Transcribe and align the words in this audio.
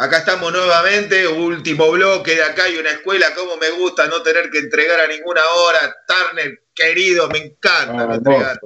Acá 0.00 0.18
estamos 0.18 0.52
nuevamente, 0.52 1.26
último 1.26 1.90
bloque 1.90 2.36
de 2.36 2.44
acá 2.44 2.68
y 2.68 2.76
una 2.76 2.90
escuela, 2.90 3.34
como 3.34 3.56
me 3.56 3.68
gusta 3.70 4.06
no 4.06 4.22
tener 4.22 4.48
que 4.48 4.58
entregar 4.58 5.00
a 5.00 5.08
ninguna 5.08 5.40
hora. 5.44 5.96
Turner, 6.06 6.62
querido, 6.72 7.28
me 7.28 7.38
encanta 7.38 8.06
no, 8.06 8.14
entregar 8.14 8.60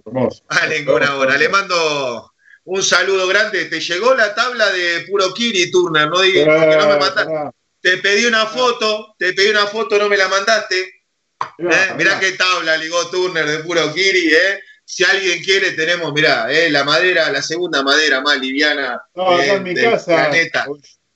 a 0.48 0.66
ninguna 0.66 1.16
hora. 1.16 1.38
Le 1.38 1.48
mando 1.48 2.34
un 2.64 2.82
saludo 2.82 3.26
grande. 3.28 3.64
¿Te 3.64 3.80
llegó 3.80 4.14
la 4.14 4.34
tabla 4.34 4.70
de 4.72 5.06
puro 5.08 5.32
Kiri, 5.32 5.70
Turner? 5.70 6.06
No 6.06 6.20
digas 6.20 6.44
que 6.44 6.76
no 6.76 6.86
me 6.86 6.96
mandaste. 6.98 7.32
Te 7.80 7.96
pedí 7.96 8.26
una 8.26 8.44
foto, 8.44 9.14
te 9.18 9.32
pedí 9.32 9.48
una 9.48 9.66
foto, 9.66 9.96
no 9.98 10.10
me 10.10 10.18
la 10.18 10.28
mandaste. 10.28 10.80
¿Eh? 10.80 11.94
Mirá 11.96 12.20
qué 12.20 12.32
tabla 12.32 12.76
ligó 12.76 13.08
Turner 13.08 13.46
de 13.46 13.60
puro 13.60 13.90
Kiri, 13.94 14.34
¿eh? 14.34 14.60
Si 14.84 15.02
alguien 15.02 15.42
quiere, 15.42 15.72
tenemos, 15.72 16.12
mirá, 16.12 16.52
¿eh? 16.52 16.68
la 16.68 16.84
madera, 16.84 17.30
la 17.30 17.40
segunda 17.40 17.82
madera 17.82 18.20
más 18.20 18.38
liviana. 18.38 19.00
No, 19.14 19.30
acá 19.30 19.54
en 19.54 19.62
mi 19.62 19.74
casa. 19.74 20.30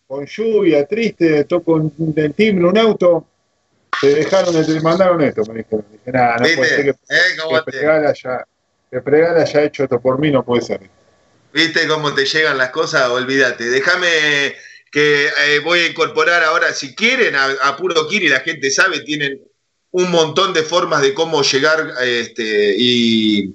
Con, 0.07 0.25
lluvia, 0.27 0.86
triste, 0.86 1.45
toco 1.45 1.78
el 1.78 2.34
timbre 2.34 2.66
un 2.66 2.78
auto. 2.78 3.27
Te 4.01 4.15
dejaron, 4.15 4.65
te 4.65 4.80
mandaron 4.80 5.20
esto, 5.23 5.42
me 5.46 5.59
dijeron. 5.59 5.84
Dije, 5.91 6.12
nada, 6.12 6.37
no 6.37 6.46
puede 6.55 6.69
ser 6.69 6.84
que, 6.84 6.91
¿Eh? 6.91 6.95
que, 7.37 7.70
Pregala 7.70 8.12
ya, 8.12 8.46
que 8.91 9.01
Pregala 9.01 9.42
haya 9.42 9.62
hecho 9.65 9.84
esto 9.84 10.01
por 10.01 10.19
mí, 10.19 10.30
no 10.30 10.45
puede 10.45 10.62
ser. 10.62 10.80
¿Viste 11.52 11.88
cómo 11.88 12.15
te 12.15 12.27
llegan 12.27 12.59
las 12.59 12.70
cosas? 12.70 13.09
Olvídate. 13.09 13.65
Déjame 13.65 14.55
que 14.92 15.27
eh, 15.27 15.59
voy 15.65 15.80
a 15.80 15.87
incorporar 15.88 16.43
ahora, 16.45 16.73
si 16.73 16.95
quieren, 16.95 17.34
a, 17.34 17.77
Puro 17.77 18.07
Kiri, 18.09 18.29
la 18.29 18.41
gente 18.41 18.70
sabe, 18.70 19.01
tienen 19.01 19.41
un 19.91 20.10
montón 20.10 20.52
de 20.52 20.62
formas 20.62 21.02
de 21.02 21.15
cómo 21.15 21.43
llegar 21.43 21.95
este, 22.02 22.74
y, 22.79 23.54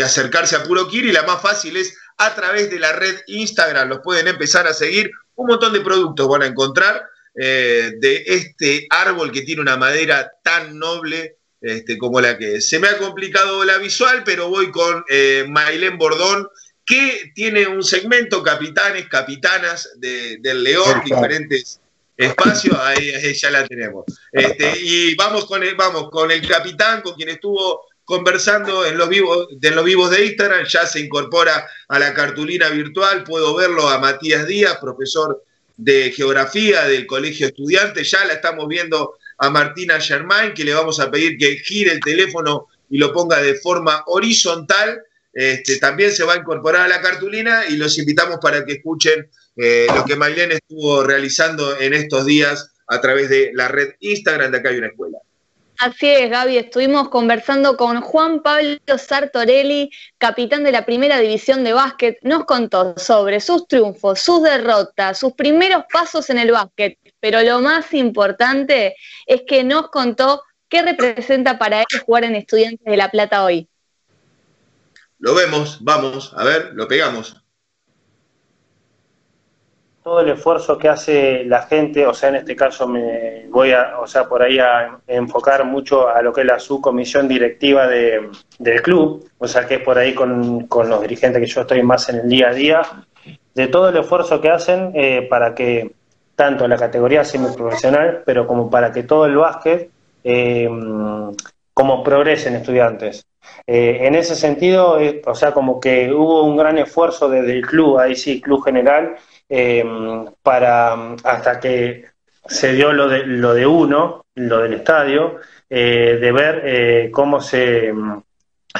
acercarse 0.00 0.56
a 0.56 0.64
Puro 0.64 0.88
Kiri. 0.88 1.12
La 1.12 1.22
más 1.22 1.40
fácil 1.40 1.76
es 1.76 1.96
a 2.16 2.34
través 2.34 2.70
de 2.70 2.80
la 2.80 2.92
red 2.92 3.16
Instagram. 3.28 3.88
Los 3.88 4.00
pueden 4.00 4.28
empezar 4.28 4.66
a 4.66 4.74
seguir. 4.74 5.10
Un 5.38 5.46
montón 5.46 5.72
de 5.72 5.80
productos 5.80 6.26
van 6.26 6.42
a 6.42 6.46
encontrar 6.46 7.08
eh, 7.40 7.92
de 7.98 8.24
este 8.26 8.88
árbol 8.90 9.30
que 9.30 9.42
tiene 9.42 9.62
una 9.62 9.76
madera 9.76 10.32
tan 10.42 10.76
noble 10.76 11.36
este, 11.60 11.96
como 11.96 12.20
la 12.20 12.36
que 12.36 12.56
es. 12.56 12.68
Se 12.68 12.80
me 12.80 12.88
ha 12.88 12.98
complicado 12.98 13.64
la 13.64 13.78
visual, 13.78 14.22
pero 14.24 14.48
voy 14.48 14.72
con 14.72 15.04
eh, 15.08 15.46
Mailén 15.48 15.96
Bordón 15.96 16.48
que 16.84 17.30
tiene 17.34 17.68
un 17.68 17.84
segmento 17.84 18.42
capitanes, 18.42 19.08
capitanas 19.08 19.90
del 19.98 20.64
León, 20.64 21.02
diferentes 21.04 21.80
espacios, 22.16 22.76
ahí, 22.80 23.12
ya 23.34 23.50
la 23.50 23.64
tenemos. 23.64 24.06
Este, 24.32 24.72
y 24.80 25.14
vamos 25.14 25.46
con, 25.46 25.62
el, 25.62 25.76
vamos 25.76 26.10
con 26.10 26.32
el 26.32 26.44
capitán, 26.48 27.02
con 27.02 27.14
quien 27.14 27.28
estuvo 27.28 27.86
conversando 28.08 28.86
en 28.86 28.96
los 28.96 29.06
vivos 29.10 29.48
de 29.50 29.70
los 29.70 29.84
vivos 29.84 30.10
de 30.10 30.24
Instagram, 30.24 30.64
ya 30.64 30.86
se 30.86 31.00
incorpora 31.00 31.68
a 31.88 31.98
la 31.98 32.14
cartulina 32.14 32.70
virtual, 32.70 33.22
puedo 33.22 33.54
verlo 33.54 33.86
a 33.86 33.98
Matías 33.98 34.46
Díaz, 34.46 34.78
profesor 34.78 35.44
de 35.76 36.10
geografía 36.10 36.86
del 36.86 37.06
Colegio 37.06 37.48
Estudiante, 37.48 38.02
ya 38.04 38.24
la 38.24 38.32
estamos 38.32 38.66
viendo 38.66 39.18
a 39.36 39.50
Martina 39.50 40.00
Germain, 40.00 40.54
que 40.54 40.64
le 40.64 40.72
vamos 40.72 40.98
a 41.00 41.10
pedir 41.10 41.36
que 41.36 41.58
gire 41.58 41.92
el 41.92 42.00
teléfono 42.00 42.68
y 42.88 42.96
lo 42.96 43.12
ponga 43.12 43.42
de 43.42 43.56
forma 43.56 44.02
horizontal 44.06 45.02
este, 45.34 45.76
también 45.76 46.10
se 46.10 46.24
va 46.24 46.32
a 46.32 46.38
incorporar 46.38 46.86
a 46.86 46.88
la 46.88 47.02
cartulina 47.02 47.66
y 47.68 47.76
los 47.76 47.98
invitamos 47.98 48.38
para 48.40 48.64
que 48.64 48.72
escuchen 48.72 49.28
eh, 49.54 49.86
lo 49.94 50.06
que 50.06 50.16
Mailén 50.16 50.52
estuvo 50.52 51.04
realizando 51.04 51.78
en 51.78 51.92
estos 51.92 52.24
días 52.24 52.72
a 52.86 53.02
través 53.02 53.28
de 53.28 53.50
la 53.52 53.68
red 53.68 53.90
Instagram 54.00 54.50
de 54.50 54.58
Acá 54.58 54.70
hay 54.70 54.78
una 54.78 54.86
escuela. 54.86 55.18
Así 55.78 56.08
es, 56.08 56.28
Gaby. 56.28 56.58
Estuvimos 56.58 57.08
conversando 57.08 57.76
con 57.76 58.00
Juan 58.00 58.42
Pablo 58.42 58.78
Sartorelli, 58.98 59.90
capitán 60.18 60.64
de 60.64 60.72
la 60.72 60.84
primera 60.84 61.20
división 61.20 61.62
de 61.62 61.72
básquet. 61.72 62.18
Nos 62.22 62.46
contó 62.46 62.98
sobre 62.98 63.38
sus 63.38 63.68
triunfos, 63.68 64.18
sus 64.18 64.42
derrotas, 64.42 65.20
sus 65.20 65.34
primeros 65.34 65.84
pasos 65.92 66.30
en 66.30 66.38
el 66.38 66.50
básquet. 66.50 66.98
Pero 67.20 67.42
lo 67.42 67.60
más 67.60 67.94
importante 67.94 68.96
es 69.24 69.42
que 69.46 69.62
nos 69.62 69.88
contó 69.90 70.42
qué 70.68 70.82
representa 70.82 71.60
para 71.60 71.80
él 71.82 72.00
jugar 72.04 72.24
en 72.24 72.34
Estudiantes 72.34 72.84
de 72.84 72.96
La 72.96 73.12
Plata 73.12 73.44
hoy. 73.44 73.68
Lo 75.20 75.36
vemos, 75.36 75.78
vamos, 75.80 76.34
a 76.36 76.42
ver, 76.42 76.72
lo 76.74 76.88
pegamos. 76.88 77.36
Todo 80.08 80.20
el 80.20 80.30
esfuerzo 80.30 80.78
que 80.78 80.88
hace 80.88 81.44
la 81.44 81.64
gente, 81.64 82.06
o 82.06 82.14
sea, 82.14 82.30
en 82.30 82.36
este 82.36 82.56
caso 82.56 82.88
me 82.88 83.44
voy 83.50 83.72
a, 83.72 83.98
o 84.00 84.06
sea, 84.06 84.26
por 84.26 84.42
ahí 84.42 84.58
a 84.58 85.00
enfocar 85.06 85.66
mucho 85.66 86.08
a 86.08 86.22
lo 86.22 86.32
que 86.32 86.40
es 86.40 86.46
la 86.46 86.58
subcomisión 86.58 87.28
directiva 87.28 87.86
de, 87.86 88.30
del 88.58 88.80
club, 88.80 89.28
o 89.36 89.46
sea, 89.46 89.66
que 89.66 89.74
es 89.74 89.80
por 89.82 89.98
ahí 89.98 90.14
con, 90.14 90.66
con, 90.66 90.88
los 90.88 91.02
dirigentes 91.02 91.42
que 91.42 91.46
yo 91.46 91.60
estoy 91.60 91.82
más 91.82 92.08
en 92.08 92.20
el 92.20 92.28
día 92.30 92.48
a 92.48 92.54
día, 92.54 92.82
de 93.54 93.66
todo 93.66 93.90
el 93.90 93.98
esfuerzo 93.98 94.40
que 94.40 94.48
hacen 94.48 94.92
eh, 94.94 95.26
para 95.28 95.54
que 95.54 95.92
tanto 96.34 96.66
la 96.66 96.78
categoría 96.78 97.22
semiprofesional, 97.22 98.22
pero 98.24 98.46
como 98.46 98.70
para 98.70 98.90
que 98.90 99.02
todo 99.02 99.26
el 99.26 99.36
básquet 99.36 99.90
eh, 100.24 100.70
como 101.74 102.02
progresen 102.02 102.56
estudiantes. 102.56 103.26
Eh, 103.66 104.06
en 104.06 104.14
ese 104.14 104.34
sentido, 104.34 104.98
eh, 104.98 105.22
o 105.26 105.34
sea, 105.34 105.52
como 105.52 105.78
que 105.78 106.12
hubo 106.12 106.42
un 106.42 106.56
gran 106.56 106.78
esfuerzo 106.78 107.28
desde 107.28 107.52
el 107.52 107.66
club, 107.66 107.98
ahí 107.98 108.16
sí, 108.16 108.40
club 108.40 108.64
general, 108.64 109.16
eh, 109.48 109.84
para 110.42 111.14
hasta 111.24 111.60
que 111.60 112.06
se 112.46 112.72
dio 112.72 112.92
lo 112.92 113.08
de, 113.08 113.26
lo 113.26 113.54
de 113.54 113.66
uno, 113.66 114.24
lo 114.34 114.58
del 114.58 114.74
estadio, 114.74 115.40
de 115.68 116.32
ver 116.32 117.10
cómo 117.10 117.42
se, 117.42 117.92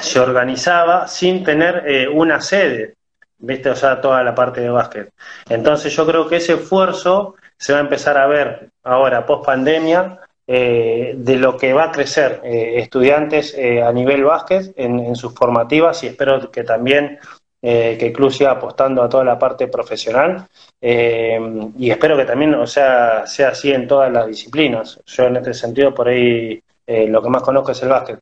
se 0.01 0.21
organizaba 0.21 1.07
sin 1.07 1.45
tener 1.45 2.09
una 2.09 2.41
sede, 2.41 2.95
¿viste? 3.37 3.69
O 3.69 3.77
sea, 3.77 4.01
toda 4.01 4.23
la 4.23 4.35
parte 4.35 4.63
de 4.63 4.71
básquet. 4.71 5.11
Entonces 5.51 5.95
yo 5.95 6.07
creo 6.07 6.27
que 6.27 6.37
ese 6.37 6.55
esfuerzo 6.55 7.35
se 7.59 7.75
va 7.75 7.81
a 7.81 7.83
empezar 7.83 8.17
a 8.17 8.27
ver 8.27 8.71
ahora, 8.85 9.27
post 9.27 9.45
pandemia, 9.45 10.19
eh, 10.51 11.13
de 11.15 11.37
lo 11.37 11.59
que 11.59 11.75
va 11.75 11.85
a 11.85 11.93
crecer 11.93 12.41
eh, 12.43 12.79
estudiantes 12.79 13.55
eh, 13.55 13.83
a 13.83 13.93
nivel 13.93 14.25
básquet 14.25 14.73
en, 14.77 15.15
sus 15.15 15.35
formativas 15.35 16.03
y 16.03 16.07
espero 16.07 16.51
que 16.51 16.65
también 16.65 17.19
que 17.61 18.07
el 18.07 18.13
club 18.13 18.31
siga 18.31 18.53
apostando 18.53 19.03
a 19.03 19.09
toda 19.09 19.25
la 19.25 19.39
parte 19.39 19.67
profesional 19.67 20.47
y 20.81 21.91
espero 21.91 22.17
que 22.17 22.25
también 22.25 22.55
o 22.55 22.67
sea, 22.67 23.27
sea 23.27 23.49
así 23.49 23.73
en 23.73 23.89
todas 23.89 24.13
las 24.13 24.29
disciplinas. 24.29 25.01
Yo 25.07 25.25
en 25.25 25.37
este 25.37 25.55
sentido 25.55 25.93
por 25.93 26.09
ahí 26.09 26.63
lo 26.87 27.21
que 27.21 27.29
más 27.29 27.43
conozco 27.43 27.73
es 27.73 27.83
el 27.83 27.89
básquet. 27.89 28.21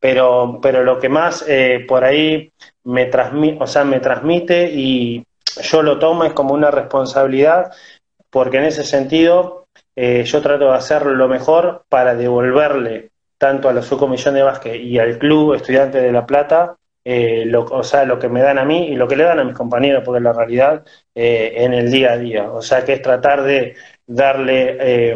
Pero, 0.00 0.58
pero 0.62 0.84
lo 0.84 0.98
que 0.98 1.10
más 1.10 1.44
por 1.86 2.02
ahí 2.02 2.50
me 2.84 3.06
transmite, 3.06 3.62
o 3.62 3.66
sea, 3.66 3.84
me 3.84 4.00
transmite 4.00 4.70
y 4.72 5.22
yo 5.62 5.82
lo 5.82 5.98
tomo 5.98 6.24
es 6.24 6.32
como 6.32 6.54
una 6.54 6.70
responsabilidad 6.70 7.72
porque 8.30 8.58
en 8.58 8.64
ese 8.64 8.84
sentido 8.84 9.66
eh, 9.96 10.24
yo 10.24 10.42
trato 10.42 10.66
de 10.66 10.74
hacer 10.74 11.06
lo 11.06 11.28
mejor 11.28 11.84
para 11.88 12.14
devolverle 12.14 13.10
tanto 13.36 13.68
a 13.68 13.72
la 13.72 13.82
subcomisión 13.82 14.34
de 14.34 14.42
básquet 14.42 14.76
y 14.76 14.98
al 14.98 15.18
club 15.18 15.54
estudiante 15.54 16.00
de 16.00 16.12
La 16.12 16.26
Plata, 16.26 16.76
eh, 17.10 17.44
lo, 17.46 17.64
o 17.64 17.82
sea, 17.82 18.04
lo 18.04 18.18
que 18.18 18.28
me 18.28 18.42
dan 18.42 18.58
a 18.58 18.64
mí 18.64 18.88
y 18.88 18.96
lo 18.96 19.08
que 19.08 19.16
le 19.16 19.24
dan 19.24 19.38
a 19.40 19.44
mis 19.44 19.56
compañeros, 19.56 20.02
porque 20.04 20.20
la 20.20 20.32
realidad 20.32 20.84
eh, 21.14 21.52
en 21.56 21.74
el 21.74 21.90
día 21.90 22.12
a 22.12 22.18
día. 22.18 22.50
O 22.50 22.62
sea, 22.62 22.84
que 22.84 22.94
es 22.94 23.02
tratar 23.02 23.42
de 23.42 23.76
darle 24.06 25.14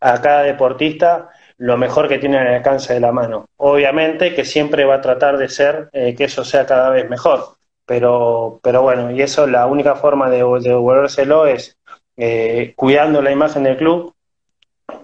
a 0.00 0.20
cada 0.20 0.42
deportista 0.42 1.30
lo 1.58 1.76
mejor 1.76 2.08
que 2.08 2.18
tiene 2.18 2.38
al 2.38 2.48
alcance 2.48 2.94
de 2.94 3.00
la 3.00 3.12
mano. 3.12 3.46
Obviamente 3.56 4.34
que 4.34 4.44
siempre 4.44 4.84
va 4.84 4.96
a 4.96 5.00
tratar 5.00 5.38
de 5.38 5.48
ser 5.48 5.88
que 5.92 6.24
eso 6.24 6.44
sea 6.44 6.66
cada 6.66 6.90
vez 6.90 7.08
mejor, 7.08 7.56
pero, 7.86 8.60
pero 8.62 8.82
bueno, 8.82 9.10
y 9.10 9.22
eso 9.22 9.46
la 9.46 9.66
única 9.66 9.96
forma 9.96 10.28
de, 10.30 10.38
de 10.38 10.68
devolvérselo 10.68 11.46
es 11.46 11.76
eh, 12.16 12.72
cuidando 12.76 13.20
la 13.20 13.30
imagen 13.30 13.62
del 13.62 13.76
club, 13.76 14.14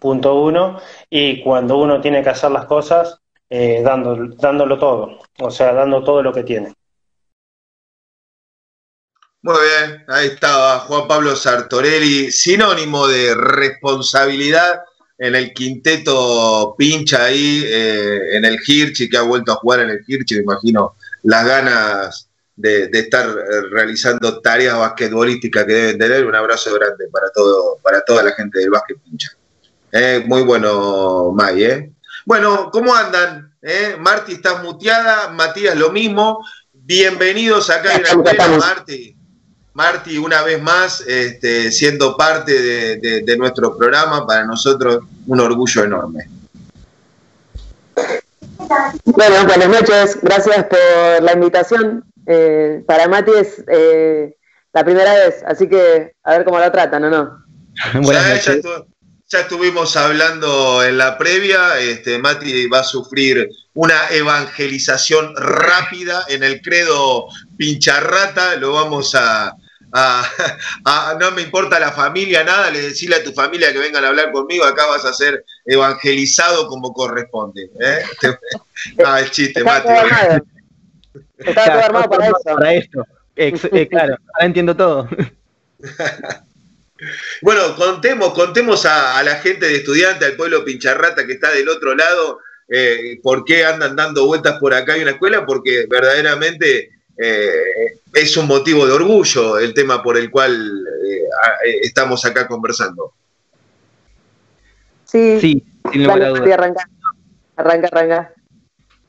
punto 0.00 0.40
uno, 0.42 0.78
y 1.10 1.42
cuando 1.42 1.76
uno 1.76 2.00
tiene 2.00 2.22
que 2.22 2.30
hacer 2.30 2.50
las 2.50 2.64
cosas, 2.64 3.20
eh, 3.54 3.82
dándolo 3.82 4.78
todo, 4.78 5.18
o 5.38 5.50
sea, 5.50 5.74
dando 5.74 6.02
todo 6.02 6.22
lo 6.22 6.32
que 6.32 6.42
tiene. 6.42 6.72
Muy 9.42 9.56
bien, 9.60 10.04
ahí 10.08 10.28
estaba 10.28 10.78
Juan 10.78 11.06
Pablo 11.06 11.36
Sartorelli, 11.36 12.32
sinónimo 12.32 13.06
de 13.06 13.34
responsabilidad 13.34 14.80
en 15.18 15.34
el 15.34 15.52
quinteto 15.52 16.74
pincha 16.78 17.24
ahí, 17.24 17.62
eh, 17.66 18.38
en 18.38 18.46
el 18.46 18.58
Hirchi, 18.66 19.10
que 19.10 19.18
ha 19.18 19.22
vuelto 19.22 19.52
a 19.52 19.56
jugar 19.56 19.80
en 19.80 19.90
el 19.90 20.04
Hirchi, 20.06 20.36
me 20.36 20.42
imagino 20.44 20.96
las 21.24 21.44
ganas 21.44 22.30
de, 22.56 22.88
estar 22.90 23.28
eh, 23.28 23.60
realizando 23.70 24.40
tareas 24.40 24.78
basquetbolísticas 24.78 25.66
que 25.66 25.74
deben 25.74 25.98
tener. 25.98 26.24
Un 26.24 26.34
abrazo 26.34 26.72
grande 26.72 27.06
para 27.12 27.28
todo, 27.28 27.76
para 27.82 28.00
toda 28.00 28.22
la 28.22 28.32
gente 28.32 28.60
del 28.60 28.70
básquet 28.70 28.96
pincha. 29.02 29.28
Muy 30.24 30.42
bueno, 30.42 31.32
May, 31.32 31.64
¿eh? 31.64 31.92
Bueno, 32.24 32.70
¿cómo 32.70 32.94
andan? 32.94 33.54
¿Eh? 33.62 33.96
Marti, 33.98 34.32
estás 34.32 34.62
muteada, 34.62 35.28
Matías 35.28 35.76
lo 35.76 35.90
mismo. 35.90 36.44
Bienvenidos 36.72 37.70
acá 37.70 37.94
en 37.94 38.02
la 38.02 38.08
escuela, 38.08 38.48
Marti. 38.58 39.16
Marti, 39.74 40.18
una 40.18 40.42
vez 40.42 40.60
más, 40.60 41.00
este, 41.02 41.72
siendo 41.72 42.16
parte 42.16 42.52
de, 42.52 43.22
de 43.22 43.36
nuestro 43.36 43.76
programa, 43.76 44.26
para 44.26 44.44
nosotros 44.44 45.04
un 45.26 45.40
orgullo 45.40 45.84
enorme. 45.84 46.28
Bueno, 49.04 49.44
buenas 49.46 49.68
noches, 49.68 50.18
gracias 50.22 50.66
por 50.66 51.22
la 51.22 51.32
invitación. 51.32 52.04
Eh, 52.26 52.82
para 52.86 53.08
Mati 53.08 53.32
es, 53.32 53.64
eh, 53.68 54.36
la 54.72 54.84
primera 54.84 55.12
vez, 55.14 55.42
así 55.46 55.68
que 55.68 56.14
a 56.22 56.32
ver 56.32 56.44
cómo 56.44 56.58
la 56.58 56.70
tratan, 56.70 57.04
¿o 57.04 57.10
no? 57.10 57.44
ya, 58.02 58.40
estuvimos 59.40 59.96
hablando 59.96 60.84
en 60.84 60.98
la 60.98 61.16
previa, 61.16 61.78
este, 61.78 62.18
Mati 62.18 62.66
va 62.66 62.80
a 62.80 62.84
sufrir 62.84 63.48
una 63.74 64.08
evangelización 64.10 65.34
rápida 65.36 66.24
en 66.28 66.42
el 66.42 66.60
credo 66.60 67.28
pincharrata, 67.56 68.56
lo 68.56 68.72
vamos 68.72 69.14
a, 69.14 69.56
no 71.18 71.30
me 71.32 71.42
importa 71.42 71.80
la 71.80 71.92
familia, 71.92 72.44
nada, 72.44 72.70
le 72.70 72.82
decirle 72.82 73.16
a 73.16 73.24
tu 73.24 73.32
familia 73.32 73.72
que 73.72 73.78
vengan 73.78 74.04
a 74.04 74.08
hablar 74.08 74.32
conmigo, 74.32 74.64
acá 74.64 74.86
vas 74.86 75.04
a 75.04 75.12
ser 75.12 75.44
evangelizado 75.64 76.66
como 76.68 76.92
corresponde. 76.92 77.70
¿eh? 77.80 78.02
ah, 79.04 79.20
el 79.20 79.30
chiste, 79.30 79.64
Mati. 79.64 79.88
Está 81.38 81.64
todo 81.64 81.84
armado 81.84 82.10
para 82.10 82.26
eso. 82.26 82.36
Para 82.44 82.74
esto. 82.74 83.06
Eh, 83.36 83.88
claro, 83.88 84.16
ahora 84.34 84.46
entiendo 84.46 84.76
todo. 84.76 85.08
Bueno, 87.40 87.74
contemos, 87.76 88.32
contemos 88.32 88.86
a, 88.86 89.22
la 89.22 89.36
gente 89.36 89.66
de 89.66 89.76
estudiantes, 89.76 90.28
al 90.28 90.36
pueblo 90.36 90.64
pincharrata 90.64 91.26
que 91.26 91.34
está 91.34 91.50
del 91.50 91.68
otro 91.68 91.94
lado, 91.94 92.40
eh, 92.68 93.18
por 93.22 93.44
qué 93.44 93.64
andan 93.64 93.96
dando 93.96 94.26
vueltas 94.26 94.58
por 94.58 94.74
acá 94.74 94.96
en 94.96 95.02
una 95.02 95.12
escuela, 95.12 95.44
porque 95.44 95.86
verdaderamente 95.88 96.90
eh, 97.18 98.00
es 98.14 98.36
un 98.36 98.46
motivo 98.46 98.86
de 98.86 98.92
orgullo 98.92 99.58
el 99.58 99.74
tema 99.74 100.02
por 100.02 100.16
el 100.16 100.30
cual 100.30 100.84
estamos 101.82 102.24
acá 102.24 102.46
conversando. 102.46 103.12
Sí, 105.04 105.38
sí 105.40 105.64
sin 105.90 106.04
lugar 106.04 106.22
a 106.22 106.28
dudas. 106.28 106.52
Arranca, 106.52 106.88
arranca, 107.56 107.88
arranca. 107.92 108.32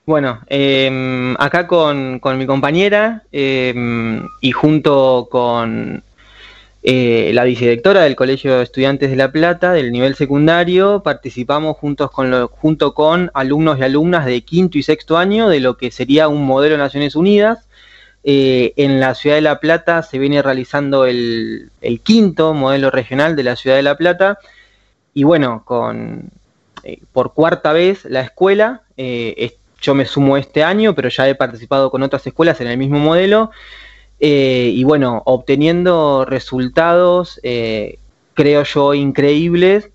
Bueno, 0.05 0.41
em, 0.47 1.33
acá 1.39 1.65
con, 1.65 2.19
mi 2.37 2.45
compañera 2.45 3.23
em, 3.31 4.27
y 4.41 4.51
junto 4.51 5.27
con 5.31 6.03
eh, 6.83 7.31
la 7.33 7.45
vicedirectora 7.45 8.01
del 8.01 8.15
Colegio 8.15 8.57
de 8.57 8.63
Estudiantes 8.63 9.09
de 9.09 9.15
La 9.15 9.31
Plata 9.31 9.71
del 9.71 9.91
nivel 9.91 10.15
secundario, 10.15 11.01
participamos 11.01 11.77
juntos 11.77 12.11
con 12.11 12.47
junto 12.47 12.93
con 12.93 13.31
alumnos 13.33 13.79
y 13.79 13.83
alumnas 13.83 14.25
de 14.25 14.41
quinto 14.41 14.77
y 14.77 14.83
sexto 14.83 15.17
año 15.17 15.49
de 15.49 15.61
lo 15.61 15.77
que 15.77 15.91
sería 15.91 16.27
un 16.27 16.45
modelo 16.45 16.73
de 16.73 16.79
Naciones 16.79 17.15
Unidas. 17.15 17.67
Eh, 18.25 18.73
en 18.77 18.99
la 18.99 19.15
ciudad 19.15 19.37
de 19.37 19.41
La 19.41 19.59
Plata 19.59 20.01
se 20.03 20.19
viene 20.19 20.41
realizando 20.41 21.05
el, 21.05 21.71
quinto 22.03 22.53
modelo 22.53 22.89
regional 22.89 23.35
de 23.35 23.43
la 23.43 23.55
ciudad 23.55 23.75
de 23.77 23.83
La 23.83 23.97
Plata 23.97 24.39
y 25.13 25.23
bueno, 25.23 25.63
con, 25.65 26.29
eh, 26.83 26.99
por 27.11 27.33
cuarta 27.33 27.73
vez 27.73 28.05
la 28.05 28.21
escuela 28.21 28.81
yo 29.83 29.93
me 29.93 30.05
sumo 30.05 30.37
este 30.37 30.63
año, 30.63 30.95
pero 30.95 31.09
ya 31.09 31.27
he 31.27 31.35
participado 31.35 31.91
con 31.91 32.01
otras 32.01 32.25
escuelas 32.25 32.59
en 32.61 32.67
el 32.67 32.77
mismo 32.77 32.99
modelo. 32.99 33.51
Eh, 34.25 34.71
y 34.73 34.85
bueno, 34.85 35.21
obteniendo 35.25 36.23
resultados, 36.23 37.41
eh, 37.43 37.99
creo 38.33 38.63
yo, 38.63 38.93
increíbles, 38.93 39.89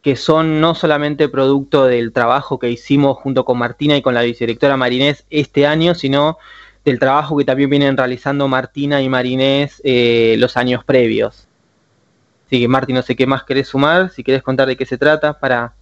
que 0.00 0.16
son 0.16 0.58
no 0.62 0.74
solamente 0.74 1.28
producto 1.28 1.84
del 1.84 2.14
trabajo 2.14 2.58
que 2.58 2.70
hicimos 2.70 3.18
junto 3.18 3.44
con 3.44 3.58
Martina 3.58 3.94
y 3.94 4.00
con 4.00 4.14
la 4.14 4.22
vicedirectora 4.22 4.78
Marinés 4.78 5.26
este 5.28 5.66
año, 5.66 5.94
sino 5.94 6.38
del 6.82 6.98
trabajo 6.98 7.36
que 7.36 7.44
también 7.44 7.68
vienen 7.68 7.98
realizando 7.98 8.48
Martina 8.48 9.02
y 9.02 9.10
Marinés 9.10 9.82
eh, 9.84 10.36
los 10.38 10.56
años 10.56 10.82
previos. 10.82 11.46
Así 12.46 12.58
que 12.58 12.68
Martín, 12.68 12.96
no 12.96 13.02
sé 13.02 13.16
qué 13.16 13.26
más 13.26 13.44
querés 13.44 13.68
sumar, 13.68 14.08
si 14.08 14.24
querés 14.24 14.42
contar 14.42 14.66
de 14.66 14.78
qué 14.78 14.86
se 14.86 14.96
trata 14.96 15.38
para... 15.38 15.74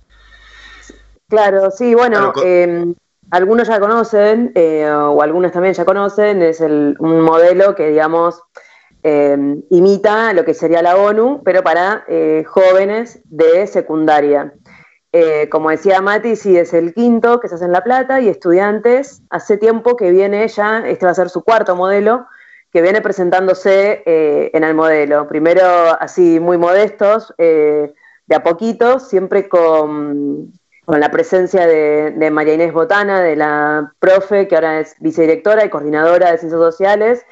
Claro, 1.29 1.71
sí, 1.71 1.95
bueno, 1.95 2.33
em, 2.45 2.97
algunos 3.31 3.69
ya 3.69 3.81
conocen, 3.81 4.53
eh, 4.55 4.89
o 4.89 5.21
algunos 5.23 5.53
también 5.53 5.75
ya 5.75 5.85
conocen, 5.85 6.43
es 6.43 6.61
un 6.61 7.21
modelo 7.21 7.75
que, 7.75 7.89
digamos, 7.89 8.43
eh, 9.03 9.37
imita 9.71 10.33
lo 10.33 10.45
que 10.45 10.55
sería 10.55 10.83
la 10.83 10.97
ONU, 10.97 11.43
pero 11.45 11.63
para 11.63 12.05
eh, 12.09 12.45
jóvenes 12.47 13.21
de 13.25 13.67
secundaria. 13.67 14.53
como 15.51 15.71
decía 15.71 16.01
Mati, 16.01 16.35
sí 16.35 16.57
es 16.57 16.75
el 16.75 16.93
quinto 16.93 17.39
que 17.39 17.49
se 17.49 17.55
hace 17.55 17.67
en 17.67 17.73
La 17.73 17.85
Plata 17.85 18.21
y 18.21 18.29
estudiantes, 18.29 19.23
hace 19.31 19.57
tiempo 19.59 19.97
que 19.97 20.11
viene 20.11 20.49
ya, 20.49 20.83
este 20.89 21.07
va 21.07 21.13
a 21.13 21.15
ser 21.15 21.31
su 21.31 21.45
cuarto 21.45 21.77
modelo, 21.77 22.27
que 22.73 22.83
viene 22.83 23.01
presentándose 23.01 24.03
en 24.07 24.65
el 24.65 24.75
modelo. 24.75 25.29
Primero 25.29 25.63
así 26.01 26.41
muy 26.41 26.59
modestos, 26.59 27.33
de 27.37 28.35
a 28.35 28.43
poquito, 28.43 28.99
siempre 28.99 29.49
con 29.49 30.53
con 30.85 31.01
la 31.01 31.11
presencia 31.11 31.67
de, 31.67 32.31
María 32.31 32.55
Inés 32.55 32.73
Botana, 32.73 33.21
de 33.21 33.37
la 33.37 33.93
profe, 33.99 34.47
que 34.47 34.55
ahora 34.55 34.81
es 34.81 34.95
vicedirectora 35.01 35.65
y 35.65 35.71
coordinadora 35.71 36.31
de 36.31 36.39
Ciencias 36.39 36.61
Sociales. 36.61 37.25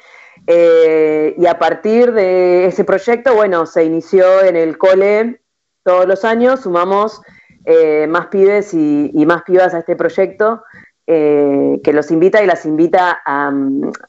Eh, 0.47 1.35
y 1.37 1.45
a 1.45 1.59
partir 1.59 2.13
de 2.13 2.65
ese 2.65 2.83
proyecto, 2.83 3.35
bueno, 3.35 3.65
se 3.65 3.83
inició 3.83 4.41
en 4.41 4.55
el 4.55 4.77
cole 4.77 5.41
todos 5.83 6.07
los 6.07 6.25
años, 6.25 6.61
sumamos 6.61 7.21
eh, 7.65 8.07
más 8.07 8.27
pibes 8.27 8.73
y, 8.73 9.11
más 9.27 9.43
pibas 9.43 9.73
a 9.73 9.79
este 9.79 9.95
proyecto, 9.95 10.63
eh, 11.05 11.79
que 11.83 11.93
los 11.93 12.09
invita 12.09 12.41
y 12.41 12.47
las 12.47 12.65
invita 12.65 13.21
a, 13.23 13.53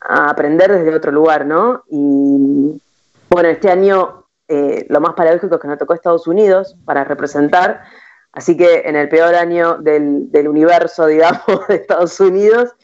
a, 0.01 0.31
aprender 0.31 0.73
desde 0.73 0.95
otro 0.95 1.13
lugar, 1.13 1.45
¿no? 1.45 1.83
Y 1.89 2.81
bueno, 3.29 3.49
este 3.49 3.71
año 3.71 4.23
lo 4.89 5.01
más 5.01 5.15
paradójico 5.15 5.57
es 5.57 5.61
que 5.61 5.69
nos 5.69 5.79
tocó 5.79 5.95
Estados 5.95 6.29
Unidos 6.29 6.77
para 6.85 7.03
representar 7.03 7.83
Así 8.35 8.57
que 8.57 8.83
en 8.85 8.97
el 8.97 9.09
peor 9.09 9.35
año 9.37 9.79
del, 9.79 10.49
universo, 10.49 11.07
digamos, 11.07 11.69
de 11.69 11.77
Estados 11.77 12.19
Unidos, 12.21 12.75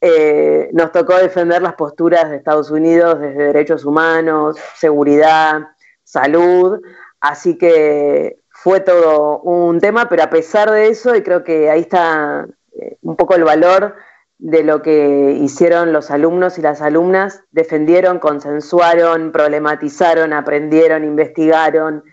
eh, 0.00 0.70
nos 0.72 0.92
tocó 0.92 1.16
defender 1.16 1.60
las 1.60 1.74
posturas 1.74 2.30
de 2.30 2.36
Estados 2.36 2.70
Unidos 2.70 3.18
desde 3.20 3.44
derechos 3.44 3.84
humanos, 3.84 4.56
seguridad, 4.76 5.62
salud. 6.04 6.80
Así 7.20 7.58
que 7.58 8.38
fue 8.50 8.80
todo 8.80 9.40
un 9.40 9.80
tema, 9.80 10.08
pero 10.08 10.22
a 10.22 10.30
pesar 10.30 10.70
de 10.70 10.88
eso, 10.88 11.14
y 11.16 11.22
creo 11.22 11.42
que 11.42 11.68
ahí 11.68 11.80
está 11.80 12.46
eh, 12.80 12.96
un 13.02 13.16
poco 13.16 13.34
el 13.34 13.44
valor 13.44 13.96
de 14.38 14.62
lo 14.62 14.80
que 14.80 15.36
hicieron 15.38 15.92
los 15.92 16.10
alumnos 16.10 16.56
y 16.56 16.62
las 16.62 16.80
alumnas, 16.80 17.42
defendieron, 17.50 18.20
consensuaron, 18.20 19.32
problematizaron, 19.32 20.32
aprendieron, 20.32 21.04
investigaron, 21.04 22.04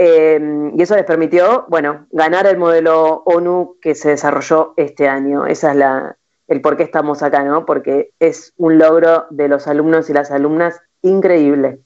Em, 0.00 0.78
y 0.78 0.82
eso 0.82 0.94
les 0.94 1.04
permitió, 1.04 1.66
bueno, 1.68 2.06
ganar 2.12 2.46
el 2.46 2.56
modelo 2.56 3.24
ONU 3.26 3.78
que 3.82 3.96
se 3.96 4.10
desarrolló 4.10 4.72
este 4.76 5.08
año. 5.08 5.44
Esa 5.44 5.72
es 5.72 5.76
la, 5.76 6.16
el 6.46 6.60
por 6.60 6.76
qué 6.76 6.84
estamos 6.84 7.24
acá, 7.24 7.42
¿no? 7.42 7.66
Porque 7.66 8.10
es 8.20 8.54
un 8.56 8.78
logro 8.78 9.26
de 9.30 9.48
los 9.48 9.66
alumnos 9.66 10.08
y 10.08 10.12
las 10.12 10.30
alumnas 10.30 10.80
increíble. 11.02 11.80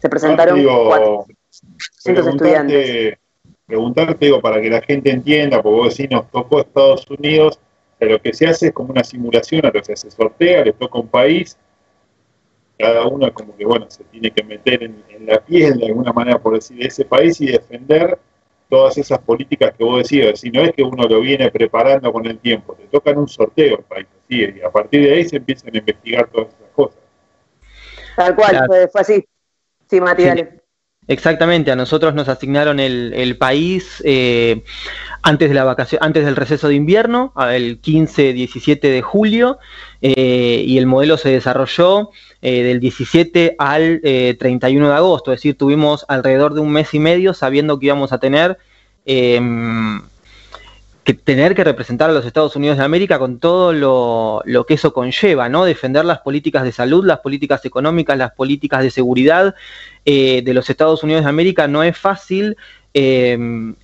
Se 0.00 0.08
presentaron 0.08 0.60
cuatro 0.64 1.26
estudiantes. 2.04 3.18
Preguntarte, 3.66 4.24
digo, 4.24 4.40
para 4.40 4.60
que 4.60 4.70
la 4.70 4.80
gente 4.80 5.10
entienda, 5.10 5.62
porque 5.62 5.76
vos 5.76 5.96
decís, 5.96 6.10
nos 6.10 6.28
tocó 6.32 6.58
Estados 6.58 7.08
Unidos, 7.08 7.60
lo 8.00 8.20
que 8.20 8.32
se 8.32 8.48
hace 8.48 8.68
es 8.68 8.72
como 8.72 8.90
una 8.90 9.04
simulación 9.04 9.64
a 9.64 9.70
lo 9.70 9.80
que 9.80 9.94
se 9.94 10.10
sortea, 10.10 10.64
le 10.64 10.72
toca 10.72 10.98
un 10.98 11.08
país, 11.08 11.56
cada 12.78 13.06
uno 13.06 13.32
como 13.34 13.56
que, 13.56 13.64
bueno, 13.64 13.86
se 13.88 14.04
tiene 14.04 14.30
que 14.30 14.44
meter 14.44 14.84
en, 14.84 15.04
la 15.26 15.40
piel 15.40 15.78
de 15.78 15.86
alguna 15.86 16.12
manera, 16.12 16.38
por 16.38 16.54
decir, 16.54 16.78
de 16.78 16.86
ese 16.86 17.04
país 17.04 17.40
y 17.40 17.46
defender 17.46 18.18
todas 18.68 18.96
esas 18.96 19.18
políticas 19.18 19.74
que 19.76 19.84
vos 19.84 19.98
decías. 19.98 20.40
Si 20.40 20.50
no 20.50 20.62
es 20.62 20.72
que 20.72 20.82
uno 20.82 21.06
lo 21.08 21.20
viene 21.20 21.50
preparando 21.50 22.12
con 22.12 22.24
el 22.26 22.38
tiempo, 22.38 22.74
te 22.74 22.86
toca 22.86 23.10
en 23.10 23.18
un 23.18 23.28
sorteo 23.28 23.78
el 23.78 23.84
país, 23.84 24.06
así, 24.24 24.44
y 24.56 24.62
a 24.62 24.70
partir 24.70 25.02
de 25.02 25.14
ahí 25.14 25.28
se 25.28 25.36
empiezan 25.36 25.74
a 25.74 25.78
investigar 25.78 26.28
todas 26.30 26.48
esas 26.48 26.70
cosas. 26.74 27.00
Tal 28.16 28.36
cual, 28.36 28.64
fue, 28.66 28.88
así. 28.94 29.24
Sí, 29.90 30.00
Mati, 30.00 30.24
Exactamente, 31.08 31.70
a 31.70 31.76
nosotros 31.76 32.14
nos 32.14 32.28
asignaron 32.28 32.78
el, 32.80 33.36
país 33.38 34.02
eh, 34.04 34.62
antes 35.22 35.48
de 35.48 35.54
la 35.54 35.64
vacación, 35.64 36.02
antes 36.04 36.26
del 36.26 36.36
receso 36.36 36.68
de 36.68 36.74
invierno, 36.74 37.32
el 37.50 37.80
15-17 37.80 38.80
de 38.80 39.00
julio, 39.00 39.58
eh, 40.02 40.62
y 40.66 40.76
el 40.76 40.84
modelo 40.84 41.16
se 41.16 41.30
desarrolló 41.30 42.10
eh, 42.42 42.62
del 42.62 42.78
17 42.78 43.56
al 43.58 44.02
31 44.02 44.86
de 44.86 44.94
agosto, 44.94 45.32
es 45.32 45.38
decir, 45.38 45.56
tuvimos 45.56 46.04
alrededor 46.08 46.52
de 46.52 46.60
un 46.60 46.72
mes 46.72 46.92
y 46.92 46.98
medio 46.98 47.32
sabiendo 47.32 47.78
que 47.78 47.86
íbamos 47.86 48.12
a 48.12 48.18
tener 48.18 48.58
em, 49.06 50.02
que 51.08 51.14
tener 51.14 51.54
que 51.54 51.64
representar 51.64 52.10
a 52.10 52.12
los 52.12 52.26
Estados 52.26 52.54
Unidos 52.54 52.76
de 52.76 52.84
América 52.84 53.18
con 53.18 53.38
todo 53.38 53.72
lo, 53.72 54.42
lo, 54.44 54.66
que 54.66 54.74
eso 54.74 54.92
conlleva, 54.92 55.48
¿no? 55.48 55.64
Defender 55.64 56.04
las 56.04 56.18
políticas 56.18 56.64
de 56.64 56.70
salud, 56.70 57.02
las 57.02 57.20
políticas 57.20 57.64
económicas, 57.64 58.18
las 58.18 58.32
políticas 58.32 58.82
de 58.82 58.90
seguridad 58.90 59.54
eh, 60.04 60.42
de 60.44 60.52
los 60.52 60.68
Estados 60.68 61.02
Unidos 61.02 61.22
de 61.22 61.30
América 61.30 61.66
no 61.66 61.82
es 61.82 61.96
fácil. 61.96 62.58
Eh, 62.92 63.38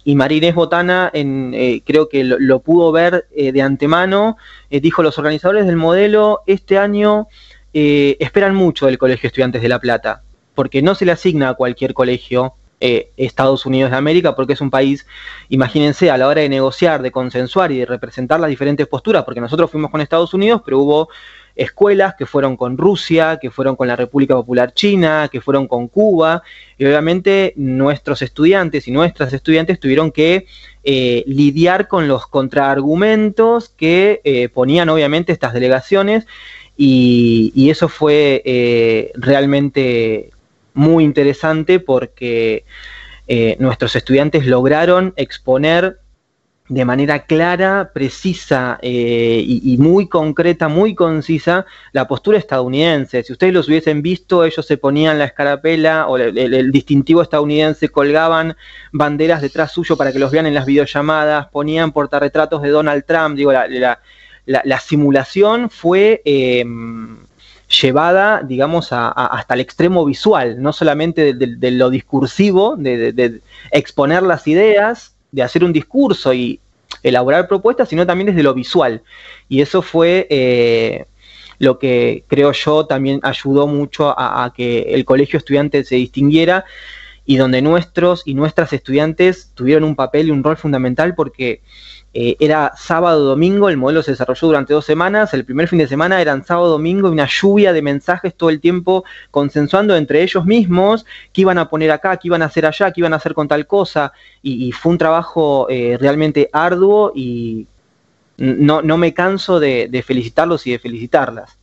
y 0.05 0.15
Marinés 0.15 0.55
Botana 0.55 1.11
en, 1.15 1.55
eh, 1.55 1.83
creo 1.87 2.11
que 2.11 2.25
lo, 2.25 2.61
pudo 2.61 2.93
ver 2.93 3.27
de 3.35 3.63
antemano. 3.63 4.37
dijo 4.69 5.03
los 5.03 5.19
organizadores 5.19 5.65
del 5.65 5.77
modelo, 5.77 6.43
este 6.47 6.77
año 6.77 7.29
esperan 7.73 8.55
mucho 8.55 8.85
del 8.85 8.99
Colegio 8.99 9.29
Estudiantes 9.29 9.63
de 9.63 9.71
La 9.71 9.79
Plata, 9.79 10.23
porque 10.55 10.83
no 10.83 10.95
se 10.95 11.07
le 11.07 11.13
asigna 11.13 11.49
a 11.49 11.55
cualquier 11.55 11.95
colegio 11.95 12.53
eh, 12.87 13.09
Estados 13.17 13.65
Unidos 13.65 13.91
de 13.93 13.97
América, 13.97 14.37
porque 14.37 14.53
es 14.53 14.61
un 14.61 14.69
país, 14.69 15.07
imagínense, 15.49 16.11
a 16.11 16.19
la 16.19 16.29
hora 16.29 16.43
de 16.43 16.51
negociar, 16.51 17.01
de 17.01 17.11
consensuar 17.11 17.73
y 17.73 17.79
de 17.79 17.87
representar 17.87 18.39
las 18.39 18.51
diferentes 18.51 18.87
posturas, 18.87 19.25
porque 19.25 19.41
nosotros 19.41 19.71
fuimos 19.71 19.91
con 19.91 20.03
Estados 20.03 20.35
Unidos, 20.35 20.61
pero 20.63 20.81
hubo 20.81 21.09
escuelas 21.57 22.15
que 22.15 22.27
fueron 22.27 22.59
con 22.59 22.77
Rusia, 22.77 23.39
que 23.41 23.51
fueron 23.51 23.75
con 23.75 23.89
la 23.89 23.97
República 23.97 24.35
Popular 24.35 24.75
China, 24.75 25.31
que 25.33 25.41
fueron 25.41 25.67
con 25.67 25.89
Cuba, 25.89 26.43
y 26.77 26.85
obviamente 26.85 27.55
nuestros 27.57 28.21
estudiantes 28.21 28.87
y 28.87 28.91
nuestras 28.91 29.33
estudiantes 29.33 29.81
tuvieron 29.81 30.13
que 30.13 30.45
eh, 30.83 31.25
lidiar 31.27 31.89
con 31.89 32.07
los 32.07 32.27
contraargumentos 32.27 33.71
que 33.71 34.21
eh, 34.25 34.51
ponían 34.51 34.91
obviamente 34.91 35.33
estas 35.33 35.55
delegaciones, 35.55 36.27
y, 36.77 37.71
eso 37.71 37.89
fue 37.89 39.11
realmente 39.15 40.34
muy 40.75 41.05
interesante 41.05 41.81
porque 41.81 42.65
nuestros 43.59 43.97
estudiantes 43.97 44.47
lograron 44.47 45.15
exponer 45.17 45.99
de 46.69 46.85
manera 46.87 47.27
clara, 47.27 47.91
precisa 47.93 48.79
eh, 48.81 49.45
y, 49.47 49.77
muy 49.77 50.09
concreta, 50.09 50.69
muy 50.69 50.95
concisa, 50.95 51.67
la 51.93 52.09
postura 52.09 52.39
estadounidense. 52.39 53.23
Si 53.23 53.33
ustedes 53.33 53.53
los 53.53 53.69
hubiesen 53.69 54.01
visto, 54.01 54.45
ellos 54.45 54.65
se 54.65 54.79
ponían 54.79 55.19
la 55.19 55.27
escarapela 55.27 56.07
o 56.09 56.17
el, 56.17 56.73
distintivo 56.73 57.21
estadounidense, 57.21 57.91
colgaban 57.91 58.57
banderas 58.93 59.43
detrás 59.43 59.73
suyo 59.73 59.97
para 59.99 60.11
que 60.11 60.19
los 60.19 60.33
vean 60.33 60.47
en 60.47 60.55
las 60.55 60.65
videollamadas, 60.65 61.49
ponían 61.49 61.93
portarretratos 61.93 62.63
de 62.63 62.71
Donald 62.71 63.05
Trump. 63.05 63.37
Digo, 63.37 63.53
la, 63.53 64.81
simulación 64.81 65.69
fue 65.69 66.23
em, 66.25 67.19
llevada, 67.69 68.43
digamos, 68.43 68.89
hasta 68.91 69.55
el 69.55 69.61
extremo 69.61 70.05
visual, 70.05 70.63
no 70.63 70.73
solamente 70.73 71.35
de, 71.35 71.71
lo 71.71 71.91
discursivo, 71.91 72.77
de 72.77 73.41
exponer 73.71 74.23
las 74.23 74.47
ideas, 74.47 75.15
de 75.33 75.43
hacer 75.43 75.65
un 75.65 75.73
discurso 75.73 76.33
y 76.33 76.61
elaborar 77.03 77.49
propuestas, 77.49 77.89
sino 77.89 78.07
también 78.07 78.29
desde 78.29 78.43
lo 78.43 78.55
visual. 78.55 79.03
Y 79.49 79.61
eso 79.61 79.83
fue 79.83 80.27
eh, 80.31 81.07
lo 81.59 81.79
que 81.79 82.25
creo 82.27 82.53
yo 82.53 82.87
también 82.87 83.21
ayudó 83.23 83.67
mucho 83.67 84.15
a, 84.17 84.53
que 84.57 84.95
el 84.95 85.05
colegio 85.05 85.39
estudiante 85.39 85.85
se 85.85 85.97
distinguiera 85.97 86.65
y 87.27 87.37
donde 87.37 87.63
nuestros 87.63 88.23
y 88.25 88.35
nuestras 88.35 88.73
estudiantes 88.73 89.51
tuvieron 89.55 89.85
un 89.85 89.97
papel 89.97 90.29
y 90.29 90.31
un 90.31 90.45
rol 90.45 90.57
fundamental 90.57 91.15
porque 91.15 91.63
eh, 92.17 92.37
era 92.39 92.73
sábado, 92.77 93.25
domingo, 93.25 93.69
el 93.69 93.77
modelo 93.77 94.03
se 94.03 94.13
desarrolló 94.13 94.47
durante 94.47 94.73
dos 94.73 94.85
semanas, 94.85 95.35
el 95.35 95.45
primer 95.45 95.67
fin 95.67 95.81
de 95.81 95.89
semana 95.89 96.21
eran 96.21 96.45
sábado, 96.45 96.69
domingo 96.69 97.09
y 97.09 97.13
una 97.13 97.27
lluvia 97.27 97.73
de 97.73 97.83
mensajes 97.83 98.35
todo 98.35 98.51
el 98.51 98.61
tiempo 98.61 99.05
consensuando 99.33 99.97
entre 99.97 100.23
ellos 100.23 100.45
mismos 100.45 101.07
qué 101.33 101.41
iban 101.41 101.59
a 101.59 101.69
poner 101.69 101.91
acá, 101.91 102.17
qué 102.17 102.29
iban 102.29 102.43
a 102.43 102.47
hacer 102.47 102.67
allá, 102.67 102.93
qué 102.93 103.01
iban 103.01 103.15
a 103.15 103.17
hacer 103.17 103.35
con 103.35 103.49
tal 103.49 103.67
cosa, 103.67 104.13
y, 104.43 104.71
fue 104.71 104.93
un 104.93 104.99
trabajo 104.99 105.67
eh, 105.69 105.97
realmente 106.01 106.49
arduo 106.53 107.11
y 107.15 107.67
no, 108.37 108.99
me 108.99 109.15
canso 109.15 109.61
de, 109.61 110.05
felicitarlos 110.07 110.67
y 110.67 110.73
de 110.73 110.79
felicitarlas. 110.79 111.59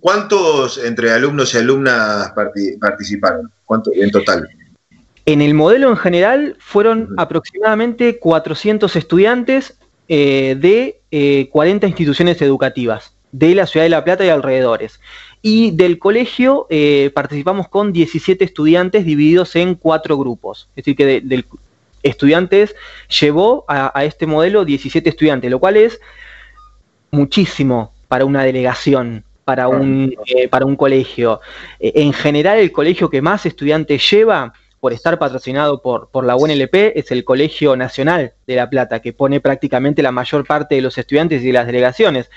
¿Cuántos 0.00 0.78
entre 0.78 1.12
alumnos 1.12 1.54
y 1.54 1.58
alumnas 1.58 2.32
participaron? 2.80 3.52
¿Cuánto 3.64 3.90
en 3.94 4.10
total? 4.10 4.48
En 5.24 5.42
el 5.42 5.54
modelo 5.54 5.90
en 5.90 5.96
general 5.96 6.56
fueron 6.58 7.14
aproximadamente 7.16 8.18
400 8.18 8.94
estudiantes 8.96 9.78
eh, 10.08 10.56
de 10.58 11.48
40 11.50 11.86
eh, 11.86 11.88
instituciones 11.88 12.40
educativas 12.42 13.12
de 13.32 13.54
la 13.54 13.66
ciudad 13.66 13.84
de 13.84 13.90
La 13.90 14.04
Plata 14.04 14.24
y 14.24 14.28
alrededores. 14.28 15.00
Y 15.42 15.72
del 15.72 15.98
colegio 15.98 16.66
eh, 16.70 17.10
participamos 17.14 17.68
con 17.68 17.92
17 17.92 18.44
estudiantes 18.44 19.04
divididos 19.04 19.54
en 19.56 19.74
cuatro 19.74 20.16
grupos. 20.16 20.68
Es 20.74 20.84
decir, 20.84 20.96
que 20.96 21.20
del 21.20 21.44
estudiantes 22.02 22.74
llevó 23.20 23.64
a, 23.68 24.04
este 24.04 24.26
modelo 24.26 24.64
17 24.64 25.08
estudiantes, 25.08 25.50
lo 25.50 25.58
cual 25.58 25.76
es 25.76 26.00
muchísimo 27.10 27.92
para 28.08 28.24
una 28.24 28.44
delegación, 28.44 29.24
para 29.46 29.68
un, 29.68 30.12
para 30.50 30.66
un 30.66 30.74
colegio. 30.74 31.40
en 31.78 32.12
general, 32.12 32.58
el 32.58 32.72
colegio 32.72 33.08
que 33.08 33.22
más 33.22 33.46
estudiantes 33.46 34.10
lleva 34.10 34.52
por 34.80 34.92
estar 34.92 35.20
patrocinado 35.20 35.80
por, 35.80 36.08
por 36.08 36.24
la 36.24 36.34
UNLP, 36.34 36.74
es 36.96 37.12
el 37.12 37.24
Colegio 37.24 37.76
Nacional 37.76 38.32
de 38.48 38.56
La 38.56 38.68
Plata, 38.68 39.00
que 39.00 39.12
pone 39.12 39.40
prácticamente 39.40 40.02
la 40.02 40.10
mayor 40.10 40.44
parte 40.44 40.74
de 40.74 40.80
los 40.80 40.98
estudiantes 40.98 41.42
y 41.42 41.46
de 41.46 41.52
las 41.52 41.66
delegaciones. 41.66 42.28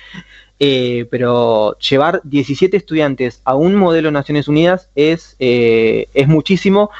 Eh, 0.59 1.07
pero 1.09 1.79
llevar 1.79 2.21
17 2.25 2.77
estudiantes 2.77 3.41
a 3.43 3.55
un 3.55 3.75
modelo 3.75 4.11
Naciones 4.11 4.47
Unidas 4.47 4.89
es, 4.93 5.35
eh, 5.39 6.05
es 6.13 6.27
muchísimo, 6.27 6.91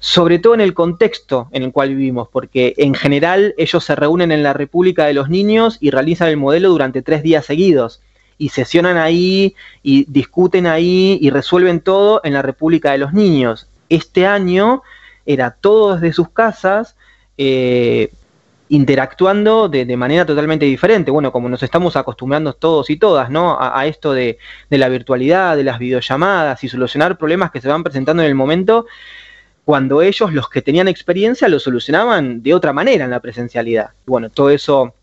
sobre 0.00 0.40
todo 0.40 0.54
en 0.54 0.60
el 0.60 0.74
contexto 0.74 1.48
en 1.52 1.62
el 1.62 1.70
cual 1.70 1.90
vivimos, 1.90 2.28
porque 2.32 2.74
en 2.78 2.94
general 2.94 3.54
ellos 3.58 3.84
se 3.84 3.94
reúnen 3.94 4.32
en 4.32 4.42
la 4.42 4.54
República 4.54 5.04
de 5.04 5.14
los 5.14 5.28
Niños 5.28 5.78
y 5.80 5.90
realizan 5.90 6.28
el 6.28 6.36
modelo 6.36 6.70
durante 6.70 7.02
tres 7.02 7.22
días 7.22 7.46
seguidos 7.46 8.02
y 8.42 8.48
sesionan 8.48 8.96
ahí 8.96 9.54
y 9.82 10.04
discuten 10.10 10.66
ahí 10.66 11.18
y 11.20 11.30
resuelven 11.30 11.80
todo 11.80 12.20
en 12.24 12.32
la 12.32 12.42
República 12.42 12.92
de 12.92 12.98
los 12.98 13.12
Niños 13.12 13.68
este 13.92 14.26
año 14.26 14.82
era 15.26 15.50
todo 15.50 15.94
desde 15.94 16.14
sus 16.14 16.30
casas, 16.30 16.96
eh, 17.36 18.10
interactuando 18.68 19.68
de, 19.68 19.96
manera 19.98 20.24
totalmente 20.24 20.64
diferente. 20.64 21.10
Bueno, 21.10 21.30
como 21.30 21.50
nos 21.50 21.62
estamos 21.62 21.94
acostumbrando 21.94 22.54
todos 22.54 22.88
y 22.88 22.96
todas, 22.96 23.28
¿no? 23.28 23.58
A, 23.60 23.86
esto 23.86 24.14
de, 24.14 24.38
la 24.70 24.88
virtualidad, 24.88 25.56
de 25.56 25.64
las 25.64 25.78
videollamadas 25.78 26.64
y 26.64 26.70
solucionar 26.70 27.18
problemas 27.18 27.50
que 27.50 27.60
se 27.60 27.68
van 27.68 27.84
presentando 27.84 28.22
en 28.22 28.30
el 28.30 28.34
momento, 28.34 28.86
cuando 29.66 30.00
ellos, 30.00 30.32
los 30.32 30.48
que 30.48 30.62
tenían 30.62 30.88
experiencia, 30.88 31.48
lo 31.48 31.60
solucionaban 31.60 32.42
de 32.42 32.54
otra 32.54 32.72
manera 32.72 33.04
en 33.04 33.10
la 33.10 33.20
presencialidad. 33.20 33.90
bueno, 34.06 34.30
todo 34.30 34.48
eso 34.48 34.94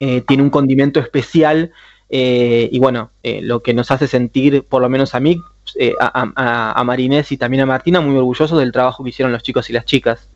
eh, 0.00 0.22
tiene 0.22 0.42
un 0.42 0.50
condimento 0.50 1.00
especial 1.00 1.70
eh, 2.08 2.68
y 2.70 2.78
bueno, 2.78 3.10
lo 3.22 3.62
que 3.62 3.74
nos 3.74 3.90
hace 3.90 4.06
sentir, 4.06 4.64
por 4.64 4.82
lo 4.82 4.88
menos 4.88 5.14
a 5.14 5.20
mí, 5.20 5.40
eh, 5.74 5.94
a, 5.98 6.82
Marinés 6.84 7.32
y 7.32 7.36
también 7.36 7.62
a 7.62 7.66
Martina 7.66 8.00
muy 8.00 8.16
orgullosos 8.16 8.58
del 8.58 8.72
trabajo 8.72 9.02
que 9.02 9.10
hicieron 9.10 9.32
los 9.32 9.42
chicos 9.42 9.68
y 9.68 9.72
las 9.72 9.84
chicas. 9.84 10.28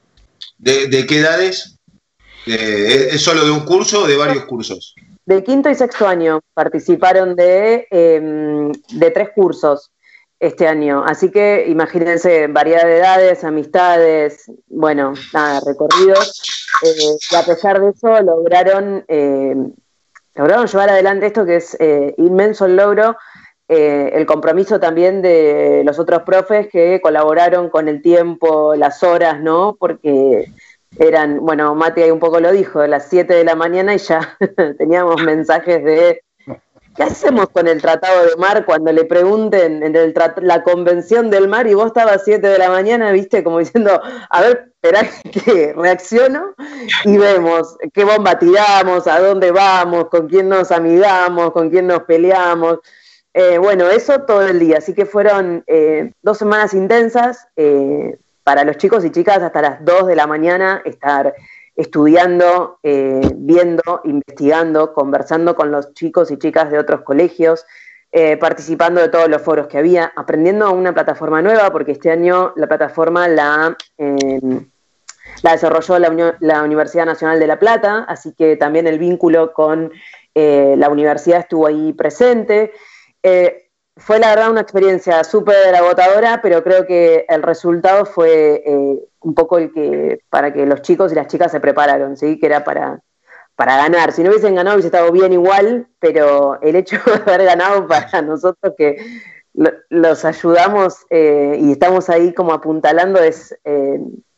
¿De, 0.58 1.06
qué 1.06 1.18
edades? 1.18 1.78
¿Es 2.46 3.22
solo 3.22 3.44
de 3.44 3.50
un 3.50 3.60
curso 3.60 4.02
o 4.02 4.06
de 4.06 4.16
varios 4.16 4.44
cursos? 4.44 4.94
De 5.24 5.44
quinto 5.44 5.70
y 5.70 5.74
sexto 5.74 6.08
año 6.08 6.40
participaron 6.54 7.36
de, 7.36 7.86
em, 7.90 8.72
de 8.72 9.10
tres 9.10 9.28
cursos 9.34 9.90
este 10.40 10.66
año. 10.66 11.04
Así 11.04 11.30
que 11.30 11.66
imagínense, 11.68 12.46
variedad 12.48 12.84
de 12.84 12.98
edades, 12.98 13.44
amistades, 13.44 14.50
bueno, 14.66 15.12
nada, 15.32 15.60
recorridos. 15.64 16.42
Eh, 16.82 17.16
y 17.30 17.34
a 17.34 17.44
pesar 17.44 17.80
de 17.80 17.90
eso 17.90 18.20
lograron, 18.22 19.04
eh, 19.06 19.54
lograron 20.34 20.66
llevar 20.66 20.90
adelante 20.90 21.26
esto 21.26 21.44
que 21.44 21.56
es 21.56 21.76
inmenso 22.16 22.66
el 22.66 22.76
logro 22.76 23.16
eh, 23.72 24.18
el 24.18 24.26
compromiso 24.26 24.80
también 24.80 25.22
de 25.22 25.82
los 25.84 26.00
otros 26.00 26.22
profes 26.24 26.66
que 26.72 27.00
colaboraron 27.00 27.70
con 27.70 27.86
el 27.86 28.02
tiempo, 28.02 28.74
las 28.74 29.04
horas, 29.04 29.40
¿no? 29.40 29.76
Porque 29.78 30.46
eran, 30.98 31.38
bueno, 31.38 31.76
Mati 31.76 32.02
ahí 32.02 32.10
un 32.10 32.18
poco 32.18 32.40
lo 32.40 32.50
dijo, 32.50 32.84
las 32.88 33.08
7 33.08 33.32
de 33.32 33.44
la 33.44 33.54
mañana 33.54 33.94
y 33.94 33.98
ya 33.98 34.36
teníamos 34.76 35.22
mensajes 35.22 35.84
de 35.84 36.20
¿qué 37.00 37.06
hacemos 37.06 37.48
con 37.48 37.66
el 37.66 37.80
tratado 37.80 38.26
de 38.26 38.36
mar 38.36 38.66
cuando 38.66 38.92
le 38.92 39.06
pregunten 39.06 39.82
en 39.82 40.14
la 40.42 40.62
convención 40.62 41.30
del 41.30 41.48
mar 41.48 41.66
y 41.66 41.72
vos 41.72 41.86
estabas 41.86 42.16
a 42.16 42.18
7 42.18 42.46
de 42.46 42.58
la 42.58 42.68
mañana, 42.68 43.10
viste, 43.10 43.42
como 43.42 43.58
diciendo, 43.58 44.02
a 44.28 44.40
ver, 44.42 44.74
espera 44.74 45.08
que 45.32 45.72
reacciono 45.72 46.54
y 47.06 47.16
vemos 47.16 47.78
qué 47.94 48.04
bomba 48.04 48.38
tiramos, 48.38 49.06
a 49.06 49.18
dónde 49.18 49.50
vamos, 49.50 50.10
con 50.10 50.28
quién 50.28 50.50
nos 50.50 50.70
amigamos, 50.70 51.52
con 51.52 51.70
quién 51.70 51.86
nos 51.86 52.02
peleamos. 52.02 52.80
Eh, 53.32 53.56
bueno, 53.56 53.88
eso 53.88 54.20
todo 54.22 54.46
el 54.46 54.58
día, 54.58 54.76
así 54.76 54.92
que 54.92 55.06
fueron 55.06 55.64
eh, 55.68 56.12
dos 56.20 56.36
semanas 56.36 56.74
intensas 56.74 57.48
eh, 57.56 58.18
para 58.44 58.62
los 58.62 58.76
chicos 58.76 59.06
y 59.06 59.10
chicas 59.10 59.42
hasta 59.42 59.62
las 59.62 59.84
2 59.86 60.06
de 60.06 60.16
la 60.16 60.26
mañana 60.26 60.82
estar 60.84 61.32
estudiando, 61.80 62.78
viendo, 62.82 64.00
investigando, 64.04 64.92
conversando 64.92 65.54
con 65.54 65.70
los 65.70 65.94
chicos 65.94 66.30
y 66.30 66.38
chicas 66.38 66.70
de 66.70 66.78
otros 66.78 67.02
colegios, 67.02 67.64
participando 68.38 69.00
de 69.00 69.08
todos 69.08 69.28
los 69.28 69.40
foros 69.40 69.66
que 69.66 69.78
había, 69.78 70.12
aprendiendo 70.16 70.70
una 70.72 70.92
plataforma 70.92 71.40
nueva, 71.42 71.70
porque 71.70 71.92
este 71.92 72.10
año 72.10 72.52
la 72.56 72.66
plataforma 72.66 73.28
la, 73.28 73.76
la 75.42 75.52
desarrolló 75.52 75.98
la, 75.98 76.62
Universidad 76.62 77.06
Nacional 77.06 77.40
de 77.40 77.46
La 77.46 77.58
Plata, 77.58 78.04
así 78.08 78.34
que 78.36 78.56
también 78.56 78.86
el 78.86 78.98
vínculo 78.98 79.52
con 79.52 79.92
la 80.34 80.88
universidad 80.88 81.40
estuvo 81.40 81.66
ahí 81.66 81.92
presente. 81.92 82.72
Eh, 83.22 83.69
fue 84.00 84.18
la 84.18 84.30
verdad 84.30 84.50
una 84.50 84.62
experiencia 84.62 85.22
súper 85.24 85.74
agotadora, 85.74 86.40
pero 86.42 86.64
creo 86.64 86.86
que 86.86 87.26
el 87.28 87.42
resultado 87.42 88.06
fue 88.06 88.62
eh, 88.66 88.98
un 89.20 89.34
poco 89.34 89.58
el 89.58 89.72
que, 89.72 90.20
para 90.30 90.52
que 90.52 90.64
los 90.64 90.82
chicos 90.82 91.12
y 91.12 91.14
las 91.14 91.26
chicas 91.26 91.52
se 91.52 91.60
prepararon, 91.60 92.16
¿sí? 92.16 92.38
que 92.38 92.46
era 92.46 92.64
para, 92.64 93.00
para 93.56 93.76
ganar. 93.76 94.12
Si 94.12 94.22
no 94.22 94.30
hubiesen 94.30 94.54
ganado 94.54 94.76
hubiese 94.76 94.88
estado 94.88 95.12
bien 95.12 95.32
igual, 95.34 95.86
pero 95.98 96.58
el 96.62 96.76
hecho 96.76 96.96
de 97.06 97.32
haber 97.32 97.44
ganado 97.44 97.86
para 97.86 98.22
nosotros 98.22 98.74
que 98.76 98.96
los 99.90 100.24
ayudamos 100.24 101.04
eh, 101.10 101.58
y 101.60 101.72
estamos 101.72 102.08
ahí 102.08 102.32
como 102.32 102.52
apuntalando 102.52 103.20
es 103.20 103.54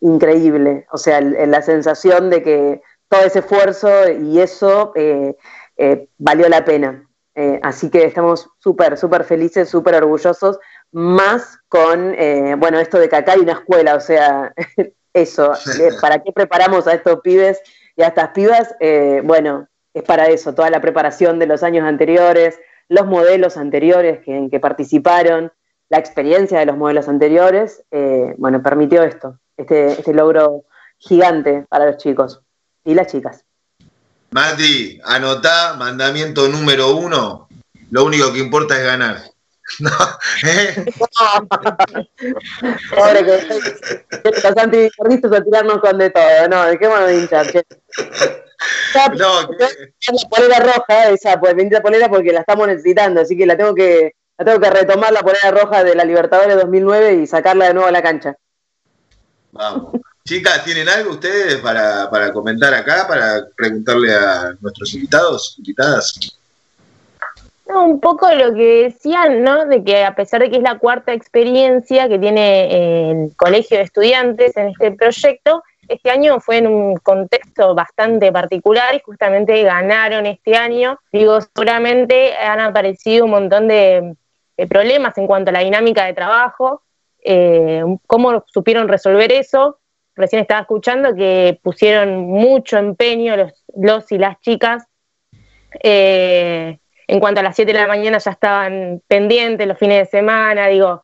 increíble. 0.01 0.87
O 0.91 0.99
sea, 0.99 1.21
la 1.21 1.63
sensación 1.63 2.31
de 2.31 2.43
que 2.43 2.83
todo 3.09 3.21
ese 3.23 3.41
esfuerzo 3.41 4.11
y 4.11 4.41
eso 4.41 4.93
valió 6.19 6.49
la 6.49 6.65
pena. 6.65 7.07
Eh, 7.35 7.59
así 7.63 7.89
que 7.89 8.05
estamos 8.05 8.51
súper, 8.59 8.99
súper 8.99 9.25
felices, 9.25 9.69
súper 9.69 9.95
orgullosos, 9.95 10.59
más 10.91 11.59
con, 11.69 12.15
eh, 12.15 12.55
bueno, 12.59 12.79
esto 12.79 12.99
de 12.99 13.09
que 13.09 13.17
acá 13.17 13.33
hay 13.33 13.41
una 13.41 13.53
escuela, 13.53 13.95
o 13.95 14.01
sea, 14.01 14.53
eso, 15.15 15.53
¿para 16.01 16.23
qué 16.23 16.33
preparamos 16.33 16.87
a 16.87 16.95
estos 16.95 17.21
pibes 17.21 17.61
y 17.97 18.03
a 18.03 18.09
estas 18.09 18.29
pibas? 18.31 18.75
Eh, 18.81 19.23
bueno, 19.25 19.69
es 19.95 20.03
para 20.03 20.27
eso, 20.27 20.55
toda 20.55 20.71
la 20.71 20.81
preparación 20.81 21.39
de 21.39 21.47
los 21.47 21.63
años 21.63 21.85
anteriores, 21.85 22.59
los 22.89 23.07
modelos 23.07 23.57
anteriores 23.57 24.21
que, 24.21 24.37
en 24.37 24.51
que 24.51 24.61
participaron, 24.61 25.53
la 25.89 25.99
experiencia 25.99 26.59
de 26.59 26.67
los 26.67 26.77
modelos 26.77 27.09
anteriores, 27.09 27.85
bueno, 28.39 28.63
permitió 28.63 29.03
esto, 29.03 29.39
este, 29.59 29.89
este 29.93 30.15
logro 30.15 30.65
gigante 30.97 31.67
para 31.69 31.85
los 31.85 31.99
chicos 31.99 32.43
y 32.83 32.95
las 32.95 33.09
chicas. 33.09 33.45
Mati, 34.33 35.01
anotá, 35.05 35.77
mandamiento 35.79 36.49
número 36.49 36.97
uno, 36.97 37.49
lo 37.91 38.05
único 38.05 38.33
que 38.33 38.39
importa 38.39 38.79
es 38.79 38.85
ganar. 38.85 39.23
No, 39.79 39.91
¿eh? 40.45 40.75
Pobre 42.95 43.25
que 43.25 44.05
los 44.43 44.57
anticornistas 44.57 45.33
a 45.33 45.43
tirarnos 45.43 45.79
con 45.79 45.97
de 45.97 46.11
todo, 46.11 46.49
no, 46.51 46.67
dejémonos 46.67 47.07
de 47.07 47.21
hinchar. 47.21 47.47
No, 49.17 49.43
la 49.43 50.29
polera 50.31 50.61
roja, 50.61 51.09
esa 51.09 51.41
pues 51.41 51.57
la 51.71 51.81
polera 51.81 52.09
porque 52.09 52.33
la 52.33 52.41
estamos 52.41 52.69
necesitando, 52.69 53.23
así 53.23 53.37
que 53.37 53.47
la 53.47 53.57
tengo 53.57 53.75
que 53.75 54.13
la 54.39 54.45
tengo 54.45 54.61
que 54.61 54.71
retomar 54.71 55.13
la 55.13 55.23
polera 55.23 55.51
roja 55.51 55.83
de 55.83 55.97
la 55.97 56.05
Libertadores 56.05 56.57
2009 56.57 57.15
y 57.15 57.27
sacarla 57.27 57.67
de 57.67 57.75
nuevo 57.75 57.89
a 57.89 57.93
la 57.93 58.03
cancha. 58.03 58.37
Vamos. 59.51 60.01
Chicas, 60.25 60.65
¿tienen 60.65 60.89
algo 60.89 61.13
ustedes 61.13 61.57
para, 61.57 62.33
comentar 62.33 62.73
acá, 62.73 63.07
para 63.09 63.45
preguntarle 63.57 64.15
a 64.15 64.55
nuestros 64.61 64.95
invitados, 64.95 65.57
invitadas? 65.59 66.33
un 67.67 68.01
poco 68.01 68.31
lo 68.31 68.55
que 68.55 68.85
decían, 68.85 69.43
¿no? 69.43 69.65
De 69.65 69.83
que 69.83 70.05
a 70.05 70.15
pesar 70.15 70.43
de 70.43 70.51
que 70.51 70.59
es 70.59 70.63
la 70.63 70.79
cuarta 70.79 71.15
experiencia 71.15 72.07
que 72.07 72.19
tiene 72.19 73.11
el 73.11 73.35
Colegio 73.35 73.79
de 73.79 73.85
Estudiantes 73.85 74.57
en 74.59 74.69
este 74.69 74.93
proyecto, 74.93 75.65
este 75.89 76.11
año 76.11 76.39
fue 76.39 76.59
en 76.59 76.67
un 76.67 76.97
contexto 76.99 77.75
bastante 77.75 78.31
particular 78.31 78.95
y 78.95 79.01
justamente 79.01 79.63
ganaron 79.63 80.27
este 80.27 80.55
año. 80.55 80.99
Digo, 81.11 81.41
seguramente 81.41 82.37
han 82.37 82.61
aparecido 82.61 83.25
un 83.25 83.31
montón 83.33 83.69
de, 83.69 84.15
problemas 84.69 85.17
en 85.19 85.27
cuanto 85.27 85.49
a 85.49 85.53
la 85.55 85.61
dinámica 85.61 86.05
de 86.05 86.13
trabajo, 86.13 86.83
eh, 87.25 87.83
cómo 88.07 88.45
supieron 88.47 88.87
resolver 88.87 89.33
eso 89.33 89.79
recién 90.15 90.43
estaba 90.43 90.61
escuchando 90.61 91.15
que 91.15 91.59
pusieron 91.63 92.23
mucho 92.23 92.79
empeño 92.79 93.37
los, 93.37 93.65
los 93.75 94.11
y 94.13 94.19
las 94.19 94.41
chicas. 94.41 94.85
Eh, 95.83 96.79
en 97.07 97.21
cuanto 97.21 97.41
a 97.41 97.43
las 97.43 97.57
7 97.57 97.73
de 97.73 97.79
la 97.79 97.87
mañana 97.87 98.19
ya 98.19 98.31
estaban 98.31 99.03
pendientes 99.07 99.67
los 99.67 99.79
fines 99.79 99.99
de 99.99 100.19
semana, 100.19 100.69
digo, 100.69 101.03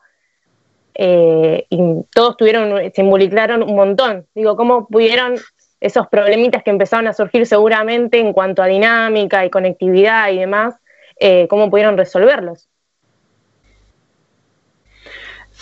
eh, 0.94 1.66
y 1.70 1.78
todos 2.12 2.36
tuvieron, 2.36 2.92
se 2.92 3.02
involucraron 3.02 3.62
un 3.62 3.76
montón. 3.76 4.26
Digo, 4.34 4.56
¿cómo 4.56 4.86
pudieron 4.88 5.36
esos 5.80 6.08
problemitas 6.08 6.62
que 6.62 6.70
empezaron 6.70 7.06
a 7.06 7.12
surgir 7.12 7.46
seguramente 7.46 8.18
en 8.18 8.32
cuanto 8.32 8.62
a 8.62 8.66
dinámica 8.66 9.44
y 9.44 9.50
conectividad 9.50 10.30
y 10.30 10.38
demás, 10.38 10.74
eh, 11.20 11.46
cómo 11.48 11.70
pudieron 11.70 11.96
resolverlos? 11.96 12.68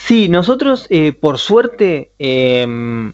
Sí, 0.06 0.28
nosotros, 0.28 0.86
eh, 0.88 1.12
por 1.12 1.36
suerte, 1.36 2.12
em, 2.20 3.12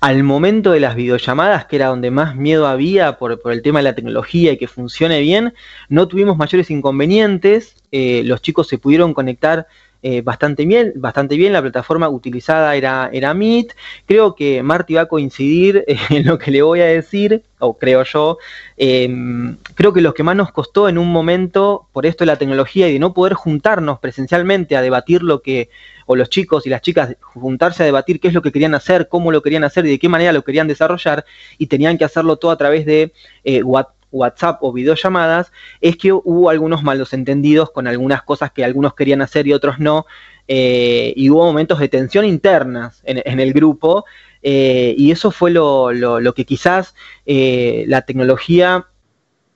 al 0.00 0.24
momento 0.24 0.72
de 0.72 0.80
las 0.80 0.96
videollamadas, 0.96 1.66
que 1.66 1.76
era 1.76 1.86
donde 1.86 2.10
más 2.10 2.34
miedo 2.34 2.66
había 2.66 3.16
por, 3.16 3.40
el 3.44 3.62
tema 3.62 3.78
de 3.78 3.84
la 3.84 3.94
tecnología 3.94 4.50
y 4.50 4.58
que 4.58 4.66
funcione 4.66 5.20
bien, 5.20 5.54
no 5.88 6.08
tuvimos 6.08 6.36
mayores 6.36 6.68
inconvenientes. 6.72 7.76
Eh, 7.92 8.22
los 8.24 8.42
chicos 8.42 8.66
se 8.66 8.78
pudieron 8.78 9.14
conectar 9.14 9.68
eh, 10.02 10.20
bastante, 10.22 10.66
bien, 10.66 10.92
bastante 10.96 11.36
bien. 11.36 11.52
La 11.52 11.62
plataforma 11.62 12.08
utilizada 12.08 12.74
era, 12.74 13.08
era 13.12 13.34
Meet. 13.34 13.76
Creo 14.06 14.34
que 14.34 14.64
Marty 14.64 14.94
va 14.94 15.02
a 15.02 15.06
coincidir 15.06 15.84
en 16.10 16.26
lo 16.26 16.40
que 16.40 16.50
le 16.50 16.62
voy 16.62 16.80
a 16.80 16.86
decir, 16.86 17.44
o 17.60 17.78
creo 17.78 18.02
yo. 18.02 18.38
Em, 18.76 19.58
creo 19.76 19.92
que 19.92 20.00
lo 20.00 20.12
que 20.12 20.24
más 20.24 20.34
nos 20.34 20.50
costó 20.50 20.88
en 20.88 20.98
un 20.98 21.12
momento, 21.12 21.86
por 21.92 22.04
esto 22.04 22.24
de 22.24 22.26
la 22.26 22.36
tecnología 22.36 22.88
y 22.88 22.94
de 22.94 22.98
no 22.98 23.14
poder 23.14 23.34
juntarnos 23.34 24.00
presencialmente 24.00 24.76
a 24.76 24.82
debatir 24.82 25.22
lo 25.22 25.40
que, 25.40 25.70
los 26.16 26.30
chicos 26.30 26.66
y 26.66 26.70
las 26.70 26.82
chicas 26.82 27.16
juntarse 27.20 27.82
a 27.82 27.86
debatir 27.86 28.20
qué 28.20 28.28
es 28.28 28.34
lo 28.34 28.42
que 28.42 28.52
querían 28.52 28.74
hacer, 28.74 29.08
cómo 29.08 29.32
lo 29.32 29.42
querían 29.42 29.64
hacer 29.64 29.86
y 29.86 29.90
de 29.90 29.98
qué 29.98 30.08
manera 30.08 30.32
lo 30.32 30.42
querían 30.42 30.68
desarrollar, 30.68 31.24
y 31.58 31.66
tenían 31.66 31.98
que 31.98 32.04
hacerlo 32.04 32.36
todo 32.36 32.50
a 32.50 32.56
través 32.56 32.86
de 32.86 33.12
eh, 33.44 33.62
WhatsApp 34.10 34.58
o 34.62 34.72
videollamadas, 34.72 35.52
es 35.80 35.96
que 35.96 36.12
hubo 36.12 36.50
algunos 36.50 36.82
malos 36.82 37.12
entendidos 37.12 37.70
con 37.70 37.86
algunas 37.86 38.22
cosas 38.22 38.52
que 38.52 38.64
algunos 38.64 38.94
querían 38.94 39.22
hacer 39.22 39.46
y 39.46 39.52
otros 39.52 39.78
no, 39.78 40.06
eh, 40.48 41.12
y 41.16 41.30
hubo 41.30 41.44
momentos 41.44 41.78
de 41.78 41.88
tensión 41.88 42.24
internas 42.24 43.02
en, 43.04 43.40
el 43.40 43.52
grupo, 43.52 44.04
eh, 44.42 44.94
y 44.98 45.10
eso 45.12 45.30
fue 45.30 45.50
lo, 45.50 45.90
que 46.34 46.44
quizás 46.44 46.94
la 47.26 48.02
tecnología 48.02 48.86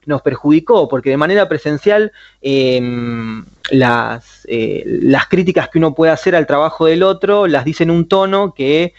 nos 0.07 0.23
perjudicó, 0.23 0.89
porque 0.89 1.11
de 1.11 1.17
manera 1.17 1.49
presencial 1.49 2.13
em, 2.41 3.45
las, 3.71 4.47
las 4.49 5.27
críticas 5.27 5.69
que 5.69 5.79
uno 5.79 5.95
puede 5.95 6.13
hacer 6.13 6.35
al 6.35 6.47
trabajo 6.47 6.87
del 6.87 7.03
otro 7.03 7.47
las 7.47 7.65
dice 7.65 7.83
en 7.83 7.91
un 7.91 8.09
tono 8.09 8.55
que, 8.55 8.95